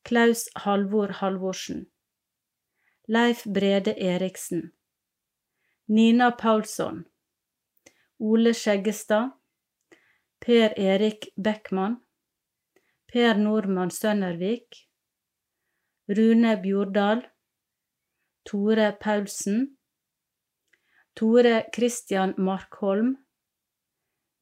[0.02, 1.86] Klaus Halvor Halvorsen.
[3.08, 4.72] Leif Brede Eriksen.
[5.86, 7.04] Nina Paulsson.
[8.18, 9.36] Ole Skjeggestad.
[10.46, 12.00] Per Erik Beckmann.
[13.12, 14.88] Per Nordmann Sønnervik.
[16.08, 17.26] Rune Bjordal.
[18.44, 19.76] Tore Paulsen.
[21.14, 23.27] Tore Christian Markholm.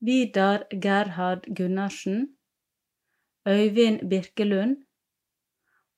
[0.01, 2.39] Vidar Gerhard Gunnarsen.
[3.49, 4.77] Øyvind Birkelund.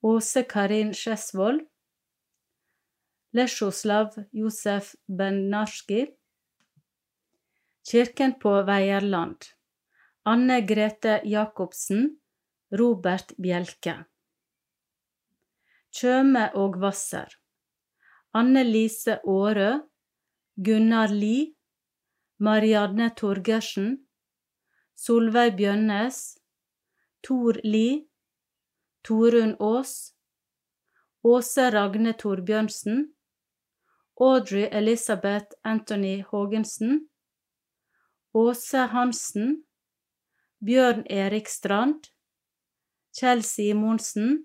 [0.02, 1.60] Åse Karin Sjesvold.
[3.32, 6.06] Lesjoslav Josef Benarski.
[7.90, 9.50] Kirken på Veierland.
[10.24, 12.20] Anne Grete Jacobsen.
[12.72, 14.04] Robert Bjelke.
[15.90, 17.34] Tjøme og Hvasser.
[18.34, 19.80] Anne Lise Aarø.
[20.64, 21.57] Gunnar Lie.
[22.40, 23.96] Marianne Torgersen.
[24.94, 26.38] Solveig Bjønnes.
[27.22, 28.06] Tor Li,
[29.02, 30.14] Torunn Aas.
[31.26, 33.08] Åse Ragne Torbjørnsen.
[34.20, 37.08] Audrey Elisabeth Anthony Haagensen.
[38.34, 39.64] Åse Hansen.
[40.62, 42.12] Bjørn Erik Strand.
[43.18, 44.44] Kjell Simonsen.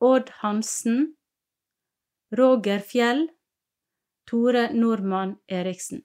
[0.00, 1.12] Odd Hansen.
[2.38, 3.28] Roger Fjell.
[4.26, 6.02] Tore Nordmann Eriksen.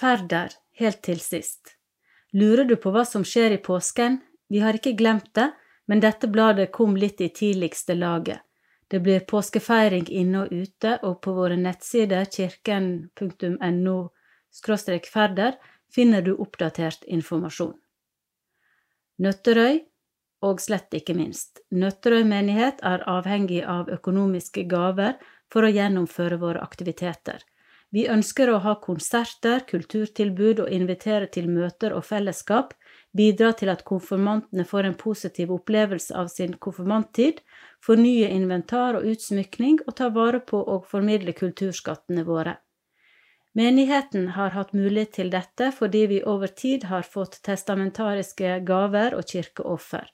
[0.00, 1.74] Færder, helt til sist.
[2.32, 4.20] Lurer du på hva som skjer i påsken?
[4.48, 5.50] Vi har ikke glemt det,
[5.90, 8.40] men dette bladet kom litt i tidligste laget.
[8.88, 13.98] Det blir påskefeiring inne og ute, og på våre nettsider kirken.no
[15.12, 15.60] ferder
[15.94, 17.76] finner du oppdatert informasjon.
[19.20, 19.84] Nøtterøy,
[20.42, 25.20] og slett ikke minst, Nøtterøy menighet er avhengig av økonomiske gaver
[25.52, 27.44] for å gjennomføre våre aktiviteter.
[27.90, 32.72] Vi ønsker å ha konserter, kulturtilbud og invitere til møter og fellesskap,
[33.16, 37.40] bidra til at konfirmantene får en positiv opplevelse av sin konfirmanttid,
[37.82, 42.60] fornye inventar og utsmykning og ta vare på og formidle kulturskattene våre.
[43.58, 49.26] Menigheten har hatt mulighet til dette fordi vi over tid har fått testamentariske gaver og
[49.26, 50.06] kirkeoffer.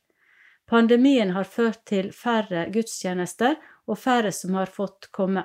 [0.67, 5.45] Pandemien har ført til færre gudstjenester og færre som har fått komme.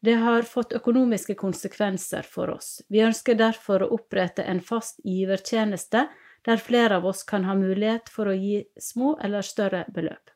[0.00, 2.82] Det har fått økonomiske konsekvenser for oss.
[2.88, 6.06] Vi ønsker derfor å opprette en fast givertjeneste
[6.46, 10.30] der flere av oss kan ha mulighet for å gi små eller større beløp.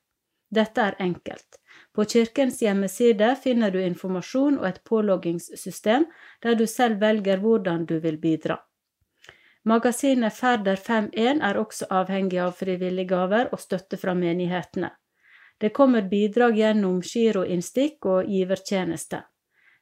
[0.51, 1.60] Dette er enkelt.
[1.94, 6.09] På kirkens hjemmeside finner du informasjon og et påloggingssystem
[6.43, 8.59] der du selv velger hvordan du vil bidra.
[9.62, 14.90] Magasinet Færder 5.1 er også avhengig av frivillige gaver og støtte fra menighetene.
[15.60, 19.20] Det kommer bidrag gjennom giroinnstikk og givertjeneste.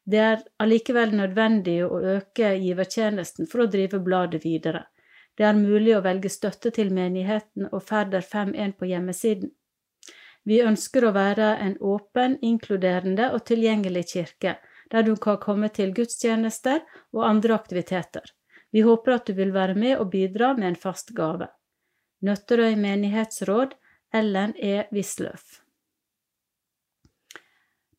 [0.08, 4.86] Det er allikevel nødvendig å øke givertjenesten for å drive bladet videre.
[5.36, 9.50] Det er mulig å velge støtte til menigheten og Færder 5.1 på hjemmesiden.
[10.48, 14.54] Vi ønsker å være en åpen, inkluderende og tilgjengelig kirke,
[14.88, 16.80] der du kan komme til gudstjenester
[17.12, 18.24] og andre aktiviteter.
[18.72, 21.50] Vi håper at du vil være med og bidra med en fast gave.
[22.24, 23.76] Nøtterøy menighetsråd,
[24.14, 24.86] Ellen E.
[24.90, 25.60] Wisløff.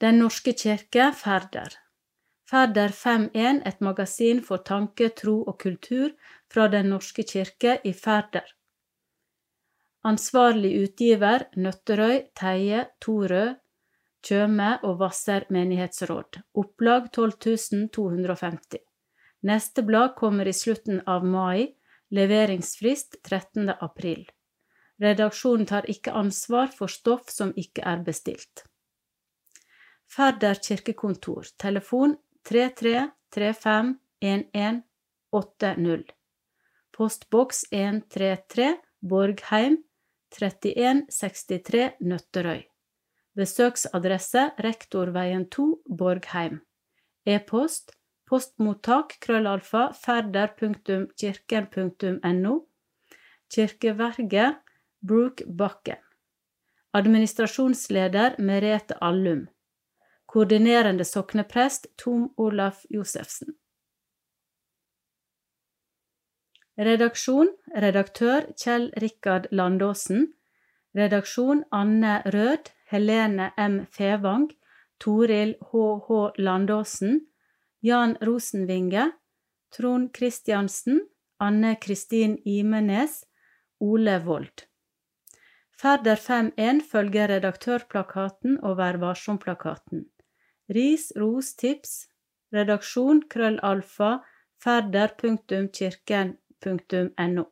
[0.01, 1.77] Den norske kirke, Færder.
[2.49, 6.09] Færder 5.1, et magasin for tanke, tro og kultur
[6.49, 8.45] fra Den norske kirke i Færder.
[10.09, 13.43] Ansvarlig utgiver Nøtterøy, Teie, Torø,
[14.25, 16.39] Tjøme og Hvasser menighetsråd.
[16.57, 18.79] Opplag 12250.
[19.45, 21.75] Neste blad kommer i slutten av mai.
[22.09, 23.69] Leveringsfrist 13.
[23.77, 24.23] april.
[24.99, 28.65] Redaksjonen tar ikke ansvar for stoff som ikke er bestilt.
[30.09, 31.53] Færder kirkekontor.
[31.61, 32.17] Telefon
[32.49, 34.81] 33 35 11
[35.31, 36.03] 80.
[36.97, 39.83] Postboks 133 Borgheim
[40.33, 42.61] 3163 Nøtterøy.
[43.37, 46.59] Besøksadresse Rektorveien 2 Borgheim.
[47.25, 47.91] E-post
[48.25, 52.65] postmottak krøllalfa ferder.kirken.no.
[53.53, 54.55] Kirkeverget
[55.05, 56.01] Brookbakken.
[56.97, 59.47] Administrasjonsleder Merete Allum.
[60.29, 63.55] Koordinerende sokneprest Tom Olaf Josefsen.
[66.77, 70.27] Redaksjon redaktør Kjell Rikard Landåsen.
[70.93, 73.79] Redaksjon Anne Rød, Helene M.
[73.89, 74.45] Fevang,
[75.01, 76.19] Toril H.H.
[76.37, 77.25] Landåsen,
[77.81, 79.07] Jan Rosenvinge,
[79.73, 81.01] Trond Kristiansen,
[81.39, 83.25] Anne Kristin Imenes,
[83.79, 84.67] Ole Wold.
[85.73, 90.05] Ferder 5.1 følger redaktørplakaten og Vær varsom-plakaten.
[90.69, 92.07] Ris, ros, tips.
[92.53, 94.23] Redaksjon krøllalfa
[94.63, 97.45] færder.kirken.no.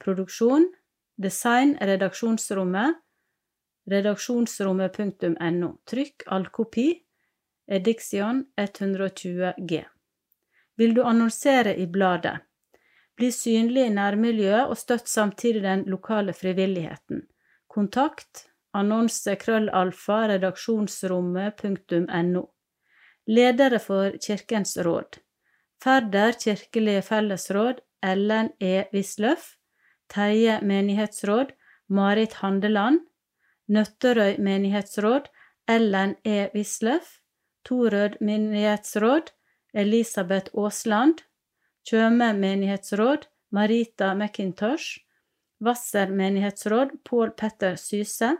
[0.00, 0.74] Produksjon
[1.20, 2.94] Design Redaksjonsrommet
[3.90, 5.76] redaksjonsrommet.no.
[5.86, 7.02] Trykk all kopi.
[7.70, 9.84] Ediction 120G.
[10.76, 12.38] Vil du annonsere i bladet?
[13.16, 17.22] Bli synlig i nærmiljøet og støtt samtidig den lokale frivilligheten.
[17.68, 22.50] Kontakt annonse krøllalfa redaksjonsrommet.no.
[23.26, 25.18] Ledere for Kirkens råd.
[25.84, 28.84] Færder kirkelige fellesråd Ellen E.
[28.92, 29.56] Wisløff.
[30.08, 31.46] Teie menighetsråd
[31.88, 33.00] Marit Handeland.
[33.68, 35.28] Nøtterøy menighetsråd
[35.68, 36.48] Ellen E.
[36.54, 37.18] Wisløff.
[37.64, 39.22] Torød menighetsråd
[39.74, 41.14] Elisabeth Aasland.
[41.86, 43.18] Tjøme menighetsråd
[43.50, 44.98] Marita McIntosh.
[45.60, 48.36] Hvasser menighetsråd Pål Petter Syse.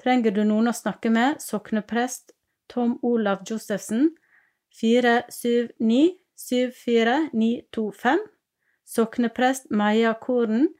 [0.00, 2.32] Trenger du noen å snakke med, sokneprest
[2.72, 4.14] Tom Olav Josefsen
[4.80, 8.24] 479 74925.
[8.88, 10.72] Sokneprest Maja Koren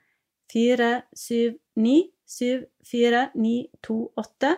[0.53, 4.57] 479 74928.